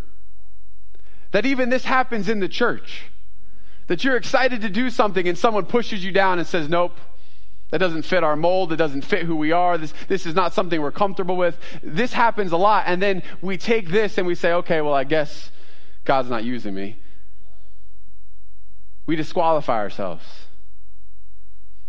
That 1.32 1.46
even 1.46 1.70
this 1.70 1.84
happens 1.84 2.28
in 2.28 2.40
the 2.40 2.48
church. 2.48 3.04
That 3.86 4.04
you're 4.04 4.16
excited 4.16 4.60
to 4.62 4.68
do 4.68 4.90
something 4.90 5.26
and 5.28 5.36
someone 5.36 5.66
pushes 5.66 6.04
you 6.04 6.12
down 6.12 6.38
and 6.38 6.46
says, 6.46 6.68
nope, 6.68 6.98
that 7.72 7.78
doesn't 7.78 8.02
fit 8.02 8.22
our 8.22 8.36
mold. 8.36 8.70
It 8.70 8.76
doesn't 8.76 9.00
fit 9.00 9.24
who 9.24 9.34
we 9.34 9.50
are. 9.50 9.78
This, 9.78 9.94
this 10.06 10.26
is 10.26 10.34
not 10.34 10.52
something 10.52 10.80
we're 10.82 10.92
comfortable 10.92 11.38
with. 11.38 11.58
This 11.82 12.12
happens 12.12 12.52
a 12.52 12.58
lot. 12.58 12.84
And 12.86 13.00
then 13.00 13.22
we 13.40 13.56
take 13.56 13.88
this 13.88 14.18
and 14.18 14.26
we 14.26 14.34
say, 14.34 14.52
okay, 14.52 14.82
well, 14.82 14.92
I 14.92 15.04
guess 15.04 15.50
God's 16.04 16.28
not 16.28 16.44
using 16.44 16.74
me. 16.74 16.98
We 19.06 19.16
disqualify 19.16 19.78
ourselves. 19.78 20.22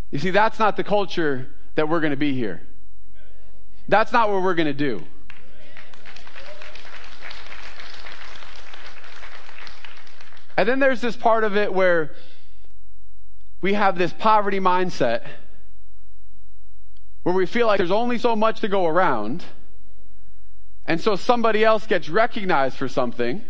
You 0.10 0.20
see, 0.20 0.30
that's 0.30 0.58
not 0.58 0.78
the 0.78 0.86
culture 0.86 1.50
that 1.76 1.90
we're 1.90 2.00
going 2.00 2.12
to 2.12 2.18
be 2.18 2.34
here. 2.34 2.62
That's 3.90 4.14
not 4.14 4.32
what 4.32 4.42
we're 4.42 4.56
going 4.56 4.68
to 4.68 4.74
do. 4.74 5.04
And 10.56 10.70
then 10.70 10.80
there's 10.80 11.02
this 11.02 11.18
part 11.18 11.44
of 11.44 11.58
it 11.58 11.74
where 11.74 12.16
we 13.60 13.74
have 13.74 13.98
this 13.98 14.14
poverty 14.14 14.62
mindset 14.62 15.28
where 17.24 17.34
we 17.34 17.46
feel 17.46 17.68
like 17.68 17.78
there's 17.78 17.92
only 17.92 18.18
so 18.18 18.36
much 18.36 18.60
to 18.60 18.68
go 18.68 18.86
around. 18.86 19.44
And 20.86 21.00
so 21.00 21.16
somebody 21.16 21.64
else 21.64 21.88
gets 21.88 22.10
recognized 22.10 22.76
for 22.76 22.90
something, 22.90 23.42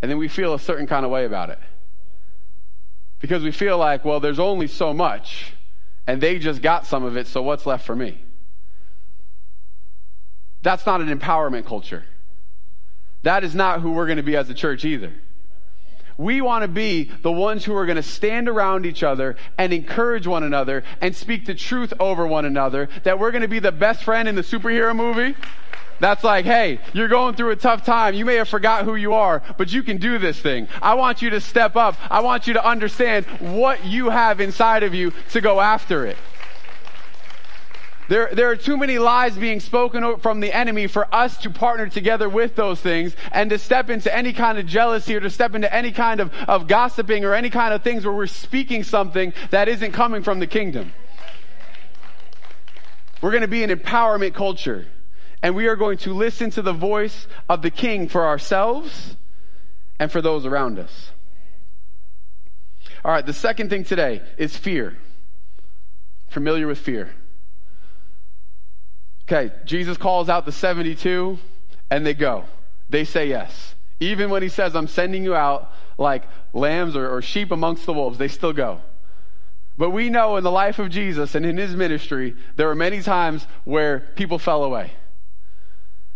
and 0.00 0.10
then 0.10 0.18
we 0.18 0.28
feel 0.28 0.54
a 0.54 0.58
certain 0.58 0.86
kind 0.86 1.04
of 1.04 1.10
way 1.10 1.26
about 1.26 1.50
it. 1.50 1.58
Because 3.20 3.42
we 3.42 3.50
feel 3.50 3.76
like, 3.76 4.04
well, 4.04 4.20
there's 4.20 4.38
only 4.38 4.66
so 4.66 4.94
much, 4.94 5.52
and 6.06 6.20
they 6.20 6.38
just 6.38 6.62
got 6.62 6.86
some 6.86 7.04
of 7.04 7.16
it, 7.16 7.26
so 7.26 7.42
what's 7.42 7.66
left 7.66 7.84
for 7.84 7.94
me? 7.94 8.22
That's 10.62 10.86
not 10.86 11.00
an 11.00 11.16
empowerment 11.16 11.66
culture. 11.66 12.04
That 13.22 13.44
is 13.44 13.54
not 13.54 13.80
who 13.80 13.92
we're 13.92 14.06
going 14.06 14.16
to 14.16 14.22
be 14.22 14.36
as 14.36 14.48
a 14.48 14.54
church 14.54 14.84
either. 14.84 15.12
We 16.18 16.40
want 16.40 16.62
to 16.62 16.68
be 16.68 17.10
the 17.22 17.32
ones 17.32 17.64
who 17.64 17.74
are 17.76 17.84
going 17.84 17.96
to 17.96 18.02
stand 18.02 18.48
around 18.48 18.86
each 18.86 19.02
other 19.02 19.36
and 19.58 19.72
encourage 19.72 20.26
one 20.26 20.42
another 20.42 20.82
and 21.00 21.14
speak 21.14 21.44
the 21.44 21.54
truth 21.54 21.92
over 22.00 22.26
one 22.26 22.44
another. 22.44 22.88
That 23.04 23.18
we're 23.18 23.32
going 23.32 23.42
to 23.42 23.48
be 23.48 23.58
the 23.58 23.72
best 23.72 24.02
friend 24.02 24.28
in 24.28 24.34
the 24.34 24.42
superhero 24.42 24.96
movie. 24.96 25.36
That's 25.98 26.24
like, 26.24 26.44
hey, 26.44 26.78
you're 26.92 27.08
going 27.08 27.36
through 27.36 27.50
a 27.50 27.56
tough 27.56 27.84
time. 27.84 28.14
You 28.14 28.24
may 28.24 28.34
have 28.36 28.48
forgot 28.48 28.84
who 28.84 28.96
you 28.96 29.14
are, 29.14 29.42
but 29.56 29.72
you 29.72 29.82
can 29.82 29.96
do 29.96 30.18
this 30.18 30.38
thing. 30.38 30.68
I 30.82 30.94
want 30.94 31.22
you 31.22 31.30
to 31.30 31.40
step 31.40 31.74
up. 31.76 31.96
I 32.10 32.20
want 32.20 32.46
you 32.46 32.54
to 32.54 32.66
understand 32.66 33.24
what 33.40 33.84
you 33.84 34.10
have 34.10 34.40
inside 34.40 34.82
of 34.82 34.94
you 34.94 35.12
to 35.30 35.40
go 35.40 35.60
after 35.60 36.06
it. 36.06 36.18
There, 38.08 38.30
there 38.32 38.50
are 38.50 38.56
too 38.56 38.76
many 38.76 38.98
lies 38.98 39.36
being 39.36 39.58
spoken 39.58 40.18
from 40.18 40.40
the 40.40 40.52
enemy 40.52 40.86
for 40.86 41.12
us 41.12 41.38
to 41.38 41.50
partner 41.50 41.88
together 41.88 42.28
with 42.28 42.54
those 42.54 42.80
things 42.80 43.16
and 43.32 43.50
to 43.50 43.58
step 43.58 43.90
into 43.90 44.14
any 44.14 44.32
kind 44.32 44.58
of 44.58 44.66
jealousy 44.66 45.16
or 45.16 45.20
to 45.20 45.30
step 45.30 45.54
into 45.54 45.72
any 45.74 45.90
kind 45.90 46.20
of, 46.20 46.32
of 46.46 46.68
gossiping 46.68 47.24
or 47.24 47.34
any 47.34 47.50
kind 47.50 47.74
of 47.74 47.82
things 47.82 48.04
where 48.04 48.14
we're 48.14 48.28
speaking 48.28 48.84
something 48.84 49.32
that 49.50 49.68
isn't 49.68 49.92
coming 49.92 50.22
from 50.22 50.38
the 50.38 50.46
kingdom. 50.46 50.92
We're 53.20 53.32
going 53.32 53.42
to 53.42 53.48
be 53.48 53.64
an 53.64 53.70
empowerment 53.70 54.34
culture 54.34 54.86
and 55.42 55.56
we 55.56 55.66
are 55.66 55.76
going 55.76 55.98
to 55.98 56.14
listen 56.14 56.50
to 56.50 56.62
the 56.62 56.72
voice 56.72 57.26
of 57.48 57.62
the 57.62 57.70
king 57.70 58.08
for 58.08 58.24
ourselves 58.26 59.16
and 59.98 60.12
for 60.12 60.22
those 60.22 60.46
around 60.46 60.78
us. 60.78 61.10
All 63.04 63.12
right, 63.12 63.24
the 63.24 63.32
second 63.32 63.70
thing 63.70 63.84
today 63.84 64.22
is 64.36 64.56
fear. 64.56 64.96
Familiar 66.28 66.66
with 66.66 66.78
fear. 66.78 67.10
Okay, 69.28 69.52
Jesus 69.64 69.96
calls 69.96 70.28
out 70.28 70.44
the 70.44 70.52
72 70.52 71.38
and 71.90 72.06
they 72.06 72.14
go. 72.14 72.44
They 72.88 73.04
say 73.04 73.28
yes. 73.28 73.74
Even 73.98 74.30
when 74.30 74.42
he 74.42 74.48
says, 74.48 74.76
I'm 74.76 74.86
sending 74.86 75.24
you 75.24 75.34
out 75.34 75.72
like 75.98 76.24
lambs 76.52 76.94
or, 76.94 77.10
or, 77.10 77.22
sheep 77.22 77.50
amongst 77.50 77.86
the 77.86 77.92
wolves, 77.92 78.18
they 78.18 78.28
still 78.28 78.52
go. 78.52 78.80
But 79.78 79.90
we 79.90 80.10
know 80.10 80.36
in 80.36 80.44
the 80.44 80.50
life 80.50 80.78
of 80.78 80.90
Jesus 80.90 81.34
and 81.34 81.44
in 81.44 81.56
his 81.56 81.74
ministry, 81.74 82.36
there 82.54 82.68
were 82.68 82.74
many 82.74 83.02
times 83.02 83.46
where 83.64 84.00
people 84.14 84.38
fell 84.38 84.62
away. 84.62 84.92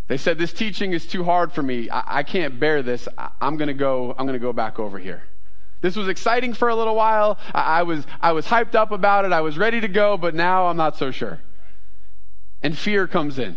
They 0.06 0.16
said, 0.16 0.38
This 0.38 0.52
teaching 0.52 0.92
is 0.92 1.06
too 1.06 1.24
hard 1.24 1.52
for 1.52 1.62
me. 1.62 1.90
I, 1.90 2.18
I 2.18 2.22
can't 2.22 2.60
bear 2.60 2.82
this. 2.82 3.08
I, 3.18 3.30
am 3.40 3.56
going 3.56 3.68
to 3.68 3.74
go, 3.74 4.14
I'm 4.18 4.26
going 4.26 4.38
to 4.38 4.38
go 4.38 4.52
back 4.52 4.78
over 4.78 4.98
here. 4.98 5.22
This 5.80 5.96
was 5.96 6.08
exciting 6.08 6.52
for 6.52 6.68
a 6.68 6.76
little 6.76 6.94
while. 6.94 7.38
I, 7.54 7.80
I, 7.80 7.82
was, 7.82 8.06
I 8.20 8.32
was 8.32 8.46
hyped 8.46 8.74
up 8.74 8.92
about 8.92 9.24
it. 9.24 9.32
I 9.32 9.40
was 9.40 9.58
ready 9.58 9.80
to 9.80 9.88
go, 9.88 10.16
but 10.16 10.34
now 10.34 10.66
I'm 10.66 10.76
not 10.76 10.96
so 10.96 11.10
sure 11.10 11.40
and 12.62 12.76
fear 12.76 13.06
comes 13.06 13.38
in. 13.38 13.56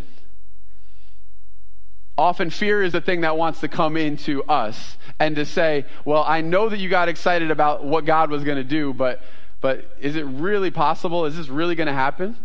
Often 2.16 2.50
fear 2.50 2.82
is 2.82 2.92
the 2.92 3.00
thing 3.00 3.22
that 3.22 3.36
wants 3.36 3.60
to 3.60 3.68
come 3.68 3.96
into 3.96 4.44
us 4.44 4.96
and 5.18 5.34
to 5.36 5.44
say, 5.44 5.84
well, 6.04 6.24
I 6.26 6.42
know 6.42 6.68
that 6.68 6.78
you 6.78 6.88
got 6.88 7.08
excited 7.08 7.50
about 7.50 7.84
what 7.84 8.04
God 8.04 8.30
was 8.30 8.44
going 8.44 8.56
to 8.56 8.64
do, 8.64 8.94
but, 8.94 9.20
but 9.60 9.96
is 10.00 10.14
it 10.14 10.22
really 10.22 10.70
possible? 10.70 11.26
Is 11.26 11.36
this 11.36 11.48
really 11.48 11.74
going 11.74 11.88
to 11.88 11.92
happen? 11.92 12.36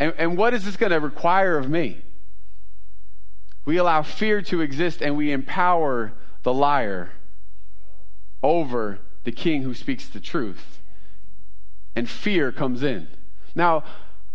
And, 0.00 0.12
and 0.18 0.36
what 0.36 0.54
is 0.54 0.64
this 0.64 0.76
going 0.76 0.90
to 0.90 0.98
require 1.00 1.56
of 1.56 1.70
me? 1.70 2.02
We 3.64 3.76
allow 3.76 4.02
fear 4.02 4.42
to 4.42 4.60
exist 4.60 5.02
and 5.02 5.16
we 5.16 5.30
empower 5.30 6.12
the 6.42 6.52
liar 6.52 7.10
over 8.42 8.98
the 9.24 9.32
king 9.32 9.62
who 9.62 9.74
speaks 9.74 10.08
the 10.08 10.20
truth. 10.20 10.80
And 11.94 12.08
fear 12.08 12.52
comes 12.52 12.82
in. 12.82 13.08
Now, 13.54 13.84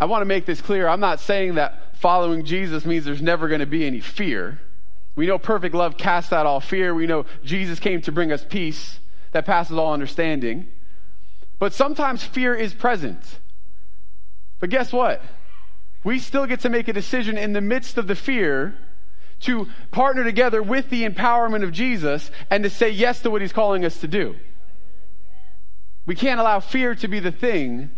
I 0.02 0.06
want 0.06 0.24
to 0.24 0.26
make 0.26 0.48
this 0.48 0.62
clear. 0.62 0.88
I'm 0.88 1.00
not 1.00 1.20
saying 1.20 1.56
that 1.56 1.96
following 1.98 2.44
Jesus 2.44 2.86
means 2.86 3.06
there's 3.06 3.22
never 3.22 3.48
going 3.48 3.60
to 3.60 3.68
be 3.68 3.86
any 3.86 4.00
fear. 4.00 4.60
We 5.16 5.28
know 5.28 5.38
perfect 5.38 5.76
love 5.76 5.96
casts 5.96 6.34
out 6.34 6.48
all 6.48 6.60
fear. 6.60 6.96
We 6.96 7.06
know 7.06 7.28
Jesus 7.44 7.80
came 7.80 8.02
to 8.02 8.12
bring 8.12 8.32
us 8.32 8.44
peace 8.44 9.00
that 9.32 9.46
passes 9.46 9.78
all 9.78 9.94
understanding. 9.94 10.68
But 11.60 11.74
sometimes 11.74 12.24
fear 12.24 12.56
is 12.56 12.74
present. 12.74 13.22
But 14.60 14.72
guess 14.72 14.92
what? 14.92 15.22
We 16.04 16.18
still 16.18 16.48
get 16.48 16.62
to 16.62 16.70
make 16.70 16.88
a 16.88 16.94
decision 16.94 17.38
in 17.38 17.54
the 17.54 17.62
midst 17.62 18.00
of 18.00 18.08
the 18.08 18.16
fear 18.16 18.74
to 19.42 19.68
partner 19.92 20.24
together 20.24 20.64
with 20.64 20.90
the 20.90 21.08
empowerment 21.08 21.64
of 21.64 21.72
Jesus 21.72 22.32
and 22.50 22.64
to 22.64 22.72
say 22.72 22.90
yes 22.90 23.22
to 23.22 23.30
what 23.30 23.42
he's 23.42 23.54
calling 23.54 23.86
us 23.86 24.00
to 24.00 24.08
do. 24.08 24.36
We 26.08 26.16
can't 26.16 26.40
allow 26.40 26.60
fear 26.60 26.96
to 26.96 27.08
be 27.08 27.20
the 27.20 27.32
thing 27.32 27.92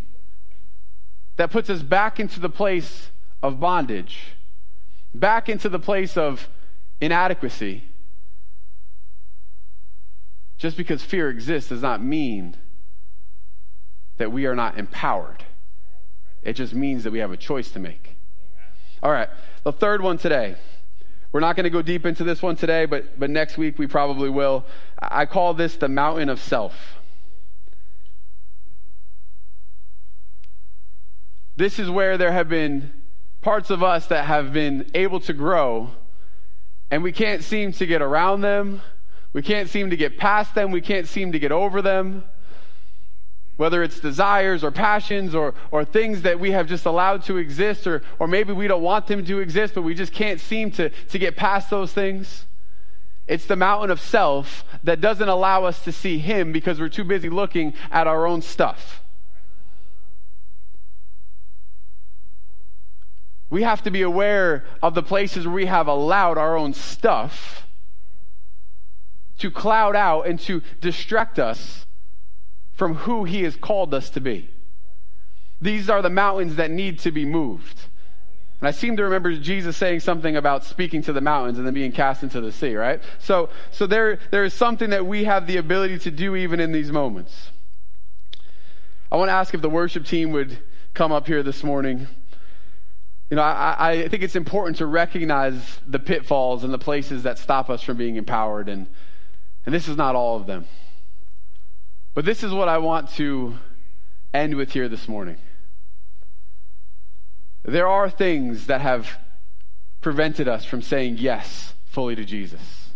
that 1.37 1.51
puts 1.51 1.69
us 1.69 1.81
back 1.81 2.19
into 2.19 2.39
the 2.39 2.49
place 2.49 3.09
of 3.41 3.59
bondage, 3.59 4.33
back 5.13 5.49
into 5.49 5.69
the 5.69 5.79
place 5.79 6.17
of 6.17 6.47
inadequacy. 7.01 7.83
Just 10.57 10.77
because 10.77 11.03
fear 11.03 11.29
exists 11.29 11.69
does 11.69 11.81
not 11.81 12.01
mean 12.03 12.55
that 14.17 14.31
we 14.31 14.45
are 14.45 14.55
not 14.55 14.77
empowered. 14.77 15.43
It 16.43 16.53
just 16.53 16.73
means 16.73 17.03
that 17.03 17.11
we 17.11 17.19
have 17.19 17.31
a 17.31 17.37
choice 17.37 17.71
to 17.71 17.79
make. 17.79 18.15
All 19.01 19.11
right, 19.11 19.29
the 19.63 19.73
third 19.73 20.01
one 20.01 20.17
today. 20.17 20.55
We're 21.31 21.39
not 21.39 21.55
going 21.55 21.63
to 21.63 21.71
go 21.71 21.81
deep 21.81 22.05
into 22.05 22.23
this 22.23 22.41
one 22.41 22.55
today, 22.55 22.85
but, 22.85 23.19
but 23.19 23.29
next 23.29 23.57
week 23.57 23.79
we 23.79 23.87
probably 23.87 24.29
will. 24.29 24.65
I 25.01 25.25
call 25.25 25.55
this 25.55 25.75
the 25.75 25.89
mountain 25.89 26.29
of 26.29 26.39
self. 26.39 26.75
This 31.55 31.77
is 31.77 31.89
where 31.89 32.17
there 32.17 32.31
have 32.31 32.49
been 32.49 32.91
parts 33.41 33.69
of 33.69 33.83
us 33.83 34.07
that 34.07 34.25
have 34.25 34.53
been 34.53 34.89
able 34.95 35.19
to 35.21 35.33
grow, 35.33 35.91
and 36.89 37.03
we 37.03 37.11
can't 37.11 37.43
seem 37.43 37.71
to 37.73 37.85
get 37.85 38.01
around 38.01 38.41
them. 38.41 38.81
We 39.33 39.41
can't 39.41 39.69
seem 39.69 39.91
to 39.91 39.97
get 39.97 40.17
past 40.17 40.55
them. 40.55 40.71
We 40.71 40.81
can't 40.81 41.07
seem 41.07 41.31
to 41.31 41.39
get 41.39 41.51
over 41.51 41.81
them. 41.81 42.23
Whether 43.57 43.83
it's 43.83 43.99
desires 43.99 44.63
or 44.63 44.71
passions 44.71 45.35
or, 45.35 45.53
or 45.69 45.85
things 45.85 46.23
that 46.23 46.39
we 46.39 46.51
have 46.51 46.67
just 46.67 46.87
allowed 46.87 47.23
to 47.25 47.37
exist, 47.37 47.85
or, 47.85 48.01
or 48.17 48.27
maybe 48.27 48.51
we 48.51 48.67
don't 48.67 48.81
want 48.81 49.05
them 49.05 49.23
to 49.25 49.39
exist, 49.39 49.75
but 49.75 49.83
we 49.83 49.93
just 49.93 50.11
can't 50.11 50.39
seem 50.39 50.71
to, 50.71 50.89
to 50.89 51.19
get 51.19 51.35
past 51.35 51.69
those 51.69 51.93
things. 51.93 52.47
It's 53.27 53.45
the 53.45 53.55
mountain 53.55 53.91
of 53.91 54.01
self 54.01 54.65
that 54.83 55.01
doesn't 55.01 55.29
allow 55.29 55.65
us 55.65 55.83
to 55.83 55.91
see 55.91 56.17
Him 56.17 56.51
because 56.51 56.79
we're 56.79 56.89
too 56.89 57.03
busy 57.03 57.29
looking 57.29 57.75
at 57.91 58.07
our 58.07 58.25
own 58.25 58.41
stuff. 58.41 59.02
We 63.53 63.61
have 63.61 63.83
to 63.83 63.91
be 63.91 64.01
aware 64.01 64.65
of 64.81 64.95
the 64.95 65.03
places 65.03 65.45
where 65.45 65.53
we 65.53 65.67
have 65.67 65.85
allowed 65.85 66.39
our 66.39 66.57
own 66.57 66.73
stuff 66.73 67.67
to 69.37 69.51
cloud 69.51 69.95
out 69.95 70.25
and 70.25 70.39
to 70.39 70.63
distract 70.81 71.37
us 71.37 71.85
from 72.73 72.95
who 72.95 73.25
He 73.25 73.43
has 73.43 73.55
called 73.55 73.93
us 73.93 74.09
to 74.09 74.19
be. 74.19 74.49
These 75.61 75.87
are 75.87 76.01
the 76.01 76.09
mountains 76.09 76.55
that 76.55 76.71
need 76.71 76.97
to 77.01 77.11
be 77.11 77.25
moved. 77.25 77.79
And 78.59 78.67
I 78.67 78.71
seem 78.71 78.97
to 78.97 79.03
remember 79.03 79.31
Jesus 79.35 79.77
saying 79.77 79.99
something 79.99 80.35
about 80.35 80.63
speaking 80.63 81.03
to 81.03 81.13
the 81.13 81.21
mountains 81.21 81.59
and 81.59 81.67
then 81.67 81.75
being 81.75 81.91
cast 81.91 82.23
into 82.23 82.41
the 82.41 82.51
sea, 82.51 82.73
right? 82.73 83.03
So, 83.19 83.49
so 83.69 83.85
there, 83.85 84.17
there 84.31 84.43
is 84.43 84.55
something 84.55 84.89
that 84.89 85.05
we 85.05 85.25
have 85.25 85.45
the 85.45 85.57
ability 85.57 85.99
to 85.99 86.09
do 86.09 86.35
even 86.35 86.59
in 86.59 86.71
these 86.71 86.91
moments. 86.91 87.51
I 89.11 89.17
want 89.17 89.29
to 89.29 89.33
ask 89.33 89.53
if 89.53 89.61
the 89.61 89.69
worship 89.69 90.07
team 90.07 90.31
would 90.31 90.57
come 90.95 91.11
up 91.11 91.27
here 91.27 91.43
this 91.43 91.63
morning. 91.63 92.07
You 93.33 93.37
know, 93.37 93.41
I, 93.41 93.89
I 93.89 94.07
think 94.09 94.21
it's 94.21 94.35
important 94.35 94.77
to 94.77 94.85
recognize 94.85 95.79
the 95.87 95.97
pitfalls 95.97 96.63
and 96.63 96.71
the 96.71 96.77
places 96.77 97.23
that 97.23 97.39
stop 97.39 97.67
us 97.67 97.81
from 97.81 97.97
being 97.97 98.15
empowered. 98.15 98.69
And, 98.69 98.85
and 99.65 99.73
this 99.73 99.87
is 99.87 99.97
not 99.97 100.15
all 100.15 100.35
of 100.35 100.45
them. 100.45 100.67
But 102.13 102.25
this 102.25 102.43
is 102.43 102.51
what 102.51 102.69
I 102.69 102.77
want 102.77 103.09
to 103.13 103.57
end 104.35 104.53
with 104.53 104.73
here 104.73 104.87
this 104.87 105.07
morning. 105.07 105.37
There 107.63 107.87
are 107.87 108.07
things 108.07 108.67
that 108.67 108.81
have 108.81 109.17
prevented 109.99 110.47
us 110.47 110.63
from 110.63 110.83
saying 110.83 111.17
yes 111.17 111.73
fully 111.87 112.13
to 112.13 112.25
Jesus. 112.25 112.91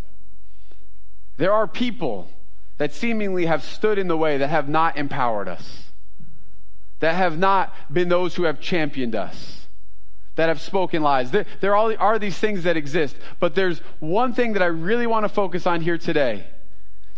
There 1.37 1.51
are 1.51 1.65
people 1.65 2.29
that 2.77 2.93
seemingly 2.93 3.47
have 3.47 3.63
stood 3.63 3.97
in 3.97 4.07
the 4.07 4.15
way 4.15 4.37
that 4.37 4.49
have 4.49 4.69
not 4.69 4.97
empowered 4.97 5.47
us, 5.47 5.85
that 6.99 7.15
have 7.15 7.39
not 7.39 7.73
been 7.91 8.09
those 8.09 8.35
who 8.35 8.43
have 8.43 8.61
championed 8.61 9.15
us 9.15 9.63
that 10.37 10.49
have 10.49 10.61
spoken 10.61 11.01
lies. 11.01 11.31
There, 11.31 11.45
there 11.59 11.75
are, 11.75 12.19
these 12.19 12.37
things 12.37 12.63
that 12.63 12.77
exist, 12.77 13.17
but 13.39 13.55
there's 13.55 13.79
one 13.99 14.33
thing 14.33 14.53
that 14.53 14.61
I 14.61 14.67
really 14.67 15.07
want 15.07 15.25
to 15.25 15.29
focus 15.29 15.67
on 15.67 15.81
here 15.81 15.97
today 15.97 16.45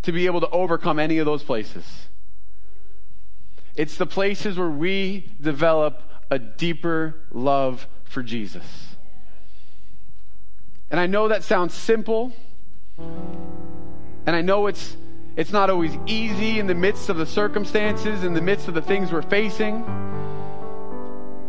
to 0.03 0.11
be 0.11 0.25
able 0.25 0.39
to 0.39 0.49
overcome 0.49 0.99
any 0.99 1.19
of 1.19 1.25
those 1.25 1.43
places. 1.43 2.07
It's 3.75 3.97
the 3.97 4.05
places 4.05 4.57
where 4.57 4.69
we 4.69 5.31
develop 5.39 6.01
a 6.31 6.39
deeper 6.39 7.15
love 7.31 7.87
for 8.05 8.23
Jesus. 8.23 8.95
And 10.89 10.99
I 10.99 11.05
know 11.05 11.27
that 11.27 11.43
sounds 11.43 11.73
simple, 11.73 12.31
and 12.97 14.35
I 14.35 14.41
know 14.41 14.67
it's, 14.67 14.95
it's 15.35 15.51
not 15.51 15.69
always 15.69 15.91
easy 16.07 16.57
in 16.57 16.67
the 16.67 16.75
midst 16.75 17.09
of 17.09 17.17
the 17.17 17.25
circumstances, 17.25 18.23
in 18.23 18.33
the 18.33 18.41
midst 18.41 18.69
of 18.69 18.75
the 18.75 18.81
things 18.81 19.11
we're 19.11 19.21
facing 19.23 19.83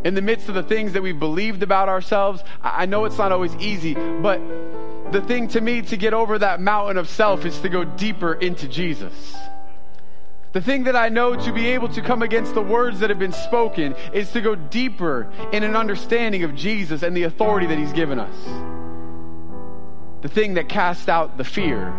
in 0.05 0.15
the 0.15 0.23
midst 0.23 0.49
of 0.49 0.55
the 0.55 0.63
things 0.63 0.93
that 0.93 1.03
we've 1.03 1.19
believed 1.19 1.63
about 1.63 1.89
ourselves. 1.89 2.43
I 2.63 2.87
know 2.87 3.05
it's 3.05 3.19
not 3.19 3.33
always 3.33 3.55
easy, 3.57 3.95
but 3.95 4.41
the 5.13 5.21
thing 5.21 5.49
to 5.49 5.61
me 5.61 5.83
to 5.83 5.97
get 5.97 6.15
over 6.15 6.39
that 6.39 6.61
mountain 6.61 6.97
of 6.97 7.09
self 7.09 7.45
is 7.45 7.59
to 7.61 7.69
go 7.69 7.85
deeper 7.85 8.35
into 8.35 8.69
Jesus. 8.69 9.37
The 10.53 10.61
thing 10.61 10.85
that 10.85 10.97
I 10.97 11.11
know 11.11 11.37
to 11.37 11.53
be 11.53 11.69
able 11.69 11.89
to 11.91 12.03
come 12.03 12.23
against 12.23 12.55
the 12.55 12.63
words 12.63 13.01
that 13.01 13.11
have 13.11 13.21
been 13.21 13.33
spoken 13.33 13.95
is 14.13 14.33
to 14.33 14.41
go 14.41 14.57
deeper 14.57 15.31
in 15.53 15.63
an 15.63 15.77
understanding 15.77 16.43
of 16.43 16.57
Jesus 16.57 17.03
and 17.03 17.17
the 17.17 17.23
authority 17.23 17.67
that 17.67 17.79
He's 17.79 17.93
given 17.93 18.19
us. 18.19 18.35
The 20.23 20.29
thing 20.29 20.55
that 20.55 20.69
casts 20.69 21.09
out 21.09 21.37
the 21.37 21.45
fear 21.45 21.95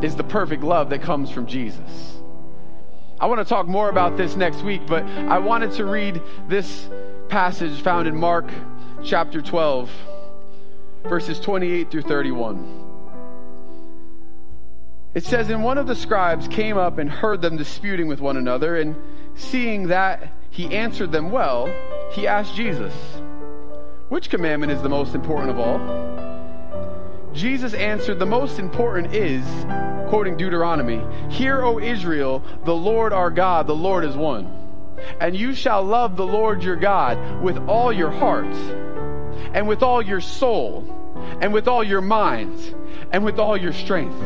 is 0.00 0.14
the 0.14 0.24
perfect 0.24 0.62
love 0.62 0.90
that 0.90 1.02
comes 1.02 1.30
from 1.30 1.46
Jesus. 1.46 2.19
I 3.20 3.26
want 3.26 3.38
to 3.38 3.44
talk 3.44 3.68
more 3.68 3.90
about 3.90 4.16
this 4.16 4.34
next 4.34 4.62
week, 4.62 4.80
but 4.86 5.04
I 5.04 5.38
wanted 5.38 5.72
to 5.72 5.84
read 5.84 6.22
this 6.48 6.88
passage 7.28 7.82
found 7.82 8.08
in 8.08 8.16
Mark 8.16 8.48
chapter 9.04 9.42
12, 9.42 9.90
verses 11.04 11.38
28 11.38 11.90
through 11.90 12.00
31. 12.00 12.80
It 15.12 15.24
says, 15.24 15.50
And 15.50 15.62
one 15.62 15.76
of 15.76 15.86
the 15.86 15.94
scribes 15.94 16.48
came 16.48 16.78
up 16.78 16.96
and 16.96 17.10
heard 17.10 17.42
them 17.42 17.58
disputing 17.58 18.08
with 18.08 18.20
one 18.20 18.38
another, 18.38 18.76
and 18.76 18.96
seeing 19.34 19.88
that 19.88 20.32
he 20.48 20.74
answered 20.74 21.12
them 21.12 21.30
well, 21.30 21.70
he 22.12 22.26
asked 22.26 22.54
Jesus, 22.54 22.94
Which 24.08 24.30
commandment 24.30 24.72
is 24.72 24.80
the 24.80 24.88
most 24.88 25.14
important 25.14 25.50
of 25.50 25.58
all? 25.58 25.78
Jesus 27.34 27.74
answered, 27.74 28.18
The 28.18 28.24
most 28.24 28.58
important 28.58 29.14
is, 29.14 29.44
quoting 30.10 30.36
Deuteronomy, 30.36 31.00
Hear, 31.32 31.62
O 31.62 31.78
Israel, 31.78 32.42
the 32.64 32.74
Lord 32.74 33.12
our 33.12 33.30
God, 33.30 33.68
the 33.68 33.74
Lord 33.74 34.04
is 34.04 34.16
one. 34.16 34.56
And 35.20 35.36
you 35.36 35.54
shall 35.54 35.84
love 35.84 36.16
the 36.16 36.26
Lord 36.26 36.64
your 36.64 36.76
God 36.76 37.40
with 37.40 37.56
all 37.68 37.92
your 37.92 38.10
heart, 38.10 38.52
and 39.54 39.68
with 39.68 39.84
all 39.84 40.02
your 40.02 40.20
soul, 40.20 40.84
and 41.40 41.54
with 41.54 41.68
all 41.68 41.84
your 41.84 42.00
mind, 42.00 42.58
and 43.12 43.24
with 43.24 43.38
all 43.38 43.56
your 43.56 43.72
strength. 43.72 44.20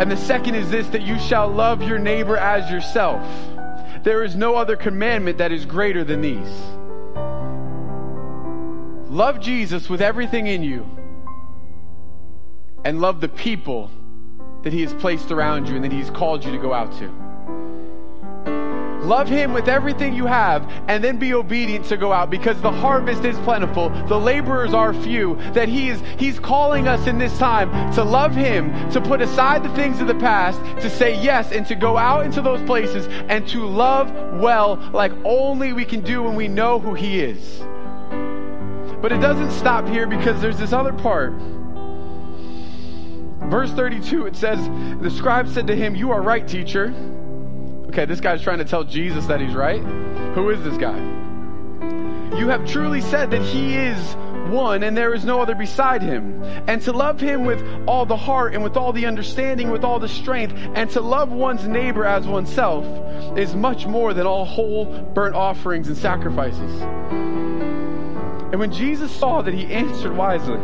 And 0.00 0.10
the 0.10 0.16
second 0.16 0.54
is 0.54 0.70
this 0.70 0.88
that 0.88 1.02
you 1.02 1.18
shall 1.18 1.48
love 1.48 1.82
your 1.82 1.98
neighbor 1.98 2.38
as 2.38 2.70
yourself. 2.70 3.22
There 4.04 4.24
is 4.24 4.34
no 4.34 4.56
other 4.56 4.74
commandment 4.74 5.36
that 5.38 5.52
is 5.52 5.66
greater 5.66 6.02
than 6.02 6.22
these. 6.22 6.50
Love 9.10 9.38
Jesus 9.38 9.90
with 9.90 10.00
everything 10.00 10.46
in 10.46 10.62
you 10.62 10.86
and 12.84 13.00
love 13.00 13.20
the 13.20 13.28
people 13.28 13.90
that 14.62 14.72
He 14.72 14.82
has 14.82 14.94
placed 14.94 15.30
around 15.30 15.68
you 15.68 15.76
and 15.76 15.84
that 15.84 15.92
He's 15.92 16.10
called 16.10 16.44
you 16.44 16.52
to 16.52 16.58
go 16.58 16.72
out 16.72 16.92
to. 16.98 17.10
Love 19.02 19.28
Him 19.28 19.52
with 19.52 19.68
everything 19.68 20.14
you 20.14 20.26
have 20.26 20.70
and 20.86 21.02
then 21.02 21.18
be 21.18 21.34
obedient 21.34 21.84
to 21.86 21.96
go 21.96 22.12
out 22.12 22.30
because 22.30 22.60
the 22.62 22.70
harvest 22.70 23.24
is 23.24 23.36
plentiful. 23.40 23.88
The 24.06 24.18
laborers 24.18 24.72
are 24.74 24.94
few. 24.94 25.34
That 25.52 25.68
He 25.68 25.88
is, 25.88 26.00
He's 26.18 26.38
calling 26.38 26.86
us 26.86 27.08
in 27.08 27.18
this 27.18 27.36
time 27.38 27.92
to 27.94 28.04
love 28.04 28.34
Him, 28.34 28.90
to 28.90 29.00
put 29.00 29.20
aside 29.20 29.64
the 29.64 29.74
things 29.74 30.00
of 30.00 30.06
the 30.06 30.14
past, 30.14 30.60
to 30.80 30.88
say 30.88 31.20
yes 31.20 31.50
and 31.50 31.66
to 31.66 31.74
go 31.74 31.98
out 31.98 32.24
into 32.24 32.40
those 32.40 32.62
places 32.62 33.06
and 33.28 33.46
to 33.48 33.66
love 33.66 34.12
well 34.40 34.76
like 34.92 35.12
only 35.24 35.72
we 35.72 35.84
can 35.84 36.00
do 36.00 36.22
when 36.22 36.36
we 36.36 36.46
know 36.46 36.78
who 36.78 36.94
He 36.94 37.20
is. 37.20 37.58
But 39.02 39.10
it 39.10 39.18
doesn't 39.18 39.50
stop 39.50 39.88
here 39.88 40.06
because 40.06 40.40
there's 40.40 40.58
this 40.58 40.72
other 40.72 40.92
part. 40.92 41.34
Verse 43.52 43.70
32, 43.72 44.24
it 44.24 44.34
says, 44.34 44.58
The 45.02 45.10
scribe 45.10 45.46
said 45.46 45.66
to 45.66 45.76
him, 45.76 45.94
You 45.94 46.10
are 46.10 46.22
right, 46.22 46.48
teacher. 46.48 46.86
Okay, 47.88 48.06
this 48.06 48.18
guy's 48.18 48.40
trying 48.40 48.56
to 48.60 48.64
tell 48.64 48.82
Jesus 48.82 49.26
that 49.26 49.42
he's 49.42 49.52
right. 49.54 49.82
Who 50.34 50.48
is 50.48 50.64
this 50.64 50.78
guy? 50.78 50.96
You 52.38 52.48
have 52.48 52.66
truly 52.66 53.02
said 53.02 53.30
that 53.30 53.42
he 53.42 53.76
is 53.76 54.16
one 54.50 54.82
and 54.82 54.96
there 54.96 55.12
is 55.12 55.26
no 55.26 55.42
other 55.42 55.54
beside 55.54 56.00
him. 56.00 56.42
And 56.66 56.80
to 56.80 56.92
love 56.92 57.20
him 57.20 57.44
with 57.44 57.62
all 57.86 58.06
the 58.06 58.16
heart 58.16 58.54
and 58.54 58.64
with 58.64 58.78
all 58.78 58.90
the 58.90 59.04
understanding, 59.04 59.70
with 59.70 59.84
all 59.84 59.98
the 59.98 60.08
strength, 60.08 60.54
and 60.74 60.88
to 60.92 61.02
love 61.02 61.30
one's 61.30 61.68
neighbor 61.68 62.06
as 62.06 62.26
oneself 62.26 62.86
is 63.36 63.54
much 63.54 63.84
more 63.86 64.14
than 64.14 64.26
all 64.26 64.46
whole 64.46 64.86
burnt 65.12 65.34
offerings 65.34 65.88
and 65.88 65.98
sacrifices. 65.98 66.80
And 68.50 68.58
when 68.58 68.72
Jesus 68.72 69.14
saw 69.14 69.42
that 69.42 69.52
he 69.52 69.66
answered 69.66 70.16
wisely, 70.16 70.58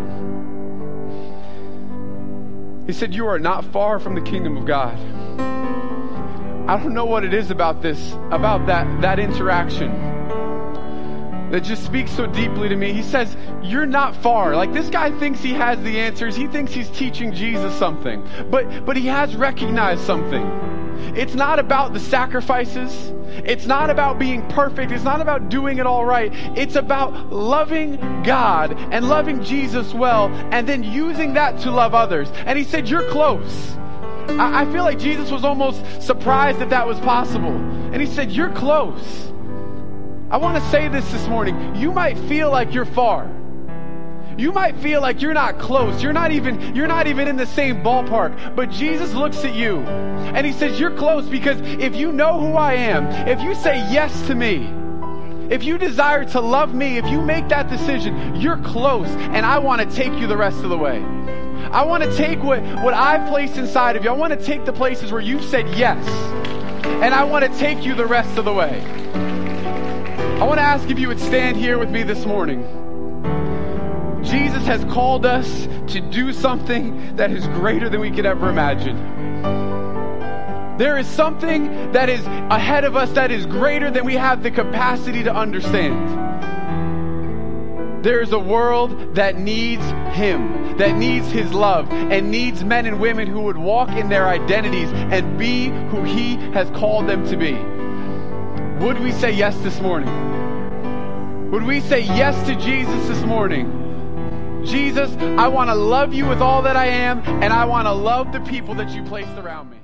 he 2.89 2.95
said, 2.95 3.15
You 3.15 3.27
are 3.27 3.39
not 3.39 3.67
far 3.67 4.01
from 4.01 4.15
the 4.15 4.21
kingdom 4.23 4.57
of 4.57 4.65
God. 4.65 4.99
I 6.69 6.77
don't 6.77 6.95
know 6.95 7.05
what 7.05 7.23
it 7.23 7.35
is 7.35 7.51
about 7.51 7.83
this, 7.83 8.15
about 8.31 8.67
that, 8.67 9.03
that 9.03 9.19
interaction 9.19 9.93
that 11.51 11.65
just 11.65 11.85
speaks 11.85 12.11
so 12.11 12.27
deeply 12.27 12.69
to 12.69 12.77
me. 12.77 12.95
He 12.95 13.03
says, 13.03 13.37
You're 13.63 13.87
not 13.87 14.17
far. 14.17 14.57
Like 14.57 14.73
this 14.73 14.89
guy 14.89 15.17
thinks 15.19 15.41
he 15.41 15.53
has 15.53 15.79
the 15.83 16.01
answers. 16.01 16.35
He 16.35 16.47
thinks 16.47 16.73
he's 16.73 16.89
teaching 16.91 17.33
Jesus 17.33 17.75
something. 17.79 18.27
But 18.51 18.87
but 18.87 18.97
he 18.97 19.07
has 19.07 19.37
recognized 19.37 20.01
something. 20.03 20.78
It's 21.17 21.35
not 21.35 21.59
about 21.59 21.93
the 21.93 22.01
sacrifices. 22.01 23.13
It's 23.45 23.67
not 23.67 23.91
about 23.91 24.19
being 24.19 24.47
perfect. 24.49 24.93
It's 24.93 25.05
not 25.05 25.21
about 25.21 25.49
doing 25.49 25.79
it 25.79 25.87
all 25.87 26.05
right. 26.05 26.31
It's 26.57 26.77
about 26.77 27.33
loving 27.33 27.97
God 28.23 28.73
and 28.93 29.09
loving 29.09 29.43
Jesus 29.43 29.95
well 29.95 30.29
and 30.53 30.69
then 30.69 30.83
using 30.83 31.35
that 31.35 31.59
to 31.61 31.71
love 31.71 31.95
others. 31.95 32.31
And 32.47 32.59
he 32.59 32.65
said, 32.65 32.89
You're 32.89 33.09
close. 33.11 33.77
I, 34.29 34.63
I 34.63 34.73
feel 34.73 34.85
like 34.85 34.99
Jesus 34.99 35.31
was 35.31 35.45
almost 35.45 36.03
surprised 36.03 36.59
that 36.59 36.71
that 36.71 36.87
was 36.87 36.99
possible. 37.01 37.53
And 37.53 38.01
he 38.01 38.07
said, 38.07 38.31
You're 38.31 38.53
close. 38.53 39.33
I 40.31 40.37
want 40.37 40.63
to 40.63 40.71
say 40.71 40.89
this 40.89 41.11
this 41.11 41.27
morning. 41.27 41.77
You 41.77 41.91
might 41.91 42.19
feel 42.29 42.51
like 42.51 42.75
you're 42.75 42.85
far. 42.85 43.31
You 44.39 44.53
might 44.53 44.77
feel 44.77 45.03
like 45.03 45.21
you're 45.21 45.35
not 45.35 45.59
close. 45.59 46.01
You're 46.01 46.13
not 46.13 46.31
even 46.31 46.77
you're 46.77 46.87
not 46.87 47.09
even 47.09 47.27
in 47.27 47.35
the 47.35 47.47
same 47.47 47.83
ballpark. 47.83 48.55
But 48.55 48.71
Jesus 48.71 49.13
looks 49.13 49.45
at 49.45 49.53
you 49.53 49.81
and 49.81 50.47
he 50.47 50.53
says 50.53 50.79
you're 50.79 50.97
close 50.97 51.27
because 51.27 51.61
if 51.61 51.97
you 51.97 52.13
know 52.13 52.39
who 52.39 52.53
I 52.53 52.75
am, 52.75 53.07
if 53.29 53.41
you 53.41 53.57
say 53.57 53.79
yes 53.93 54.29
to 54.29 54.37
me, 54.37 54.73
if 55.53 55.65
you 55.65 55.77
desire 55.77 56.25
to 56.27 56.41
love 56.41 56.73
me, 56.73 56.99
if 56.99 57.07
you 57.07 57.21
make 57.21 57.49
that 57.49 57.69
decision, 57.69 58.37
you're 58.37 58.59
close 58.59 59.09
and 59.09 59.45
I 59.45 59.59
want 59.59 59.83
to 59.83 59.97
take 59.97 60.13
you 60.13 60.29
the 60.29 60.37
rest 60.37 60.59
of 60.59 60.71
the 60.71 60.79
way. 60.79 61.03
I 61.73 61.83
want 61.83 62.05
to 62.05 62.17
take 62.17 62.41
what, 62.41 62.63
what 62.85 62.95
I've 62.95 63.29
placed 63.29 63.57
inside 63.57 63.97
of 63.97 64.05
you. 64.05 64.11
I 64.11 64.15
want 64.15 64.39
to 64.39 64.47
take 64.47 64.65
the 64.65 64.73
places 64.73 65.11
where 65.11 65.21
you've 65.21 65.45
said 65.45 65.69
yes. 65.77 66.07
And 67.03 67.13
I 67.13 67.25
want 67.25 67.45
to 67.45 67.59
take 67.59 67.85
you 67.85 67.97
the 67.97 68.07
rest 68.07 68.39
of 68.39 68.45
the 68.45 68.53
way. 68.53 68.81
I 70.41 70.45
want 70.45 70.59
to 70.59 70.63
ask 70.65 70.89
if 70.89 70.99
you 71.01 71.09
would 71.09 71.19
stand 71.19 71.57
here 71.57 71.77
with 71.77 71.91
me 71.91 72.05
this 72.05 72.25
morning. 72.25 72.78
Jesus 74.31 74.65
has 74.67 74.85
called 74.85 75.27
us 75.27 75.67
to 75.93 76.01
do 76.01 76.33
something 76.33 77.17
that 77.17 77.31
is 77.31 77.47
greater 77.49 77.89
than 77.89 78.01
we 78.01 78.11
could 78.11 78.27
ever 78.27 78.49
imagine. 78.49 78.97
There 80.79 80.97
is 80.97 81.07
something 81.09 81.93
that 81.93 82.09
is 82.09 82.25
ahead 82.27 82.85
of 82.85 82.95
us 82.95 83.11
that 83.13 83.33
is 83.33 83.47
greater 83.47 83.91
than 83.91 84.05
we 84.05 84.15
have 84.15 84.43
the 84.43 84.51
capacity 84.51 85.25
to 85.25 85.35
understand. 85.35 86.29
There 88.05 88.21
is 88.21 88.31
a 88.31 88.39
world 88.39 89.17
that 89.17 89.37
needs 89.37 89.85
Him, 90.17 90.77
that 90.79 90.97
needs 90.97 91.31
His 91.33 91.53
love, 91.53 91.93
and 91.93 92.31
needs 92.31 92.63
men 92.63 92.87
and 92.87 93.01
women 93.01 93.27
who 93.27 93.41
would 93.43 93.59
walk 93.59 93.89
in 93.91 94.09
their 94.09 94.29
identities 94.29 94.91
and 94.93 95.37
be 95.37 95.67
who 95.67 96.05
He 96.05 96.37
has 96.53 96.71
called 96.71 97.09
them 97.09 97.27
to 97.27 97.37
be. 97.37 97.55
Would 98.85 99.01
we 99.01 99.11
say 99.11 99.33
yes 99.33 99.57
this 99.59 99.81
morning? 99.81 101.51
Would 101.51 101.65
we 101.65 101.81
say 101.81 102.03
yes 102.03 102.47
to 102.47 102.55
Jesus 102.55 103.09
this 103.09 103.25
morning? 103.25 103.78
Jesus, 104.65 105.11
I 105.39 105.49
want 105.49 105.71
to 105.71 105.75
love 105.75 106.13
you 106.13 106.27
with 106.27 106.41
all 106.41 106.63
that 106.63 106.77
I 106.77 106.87
am, 106.87 107.21
and 107.43 107.53
I 107.53 107.65
want 107.65 107.87
to 107.87 107.93
love 107.93 108.33
the 108.33 108.41
people 108.41 108.75
that 108.75 108.91
you 108.91 109.03
placed 109.05 109.37
around 109.39 109.71
me. 109.71 109.79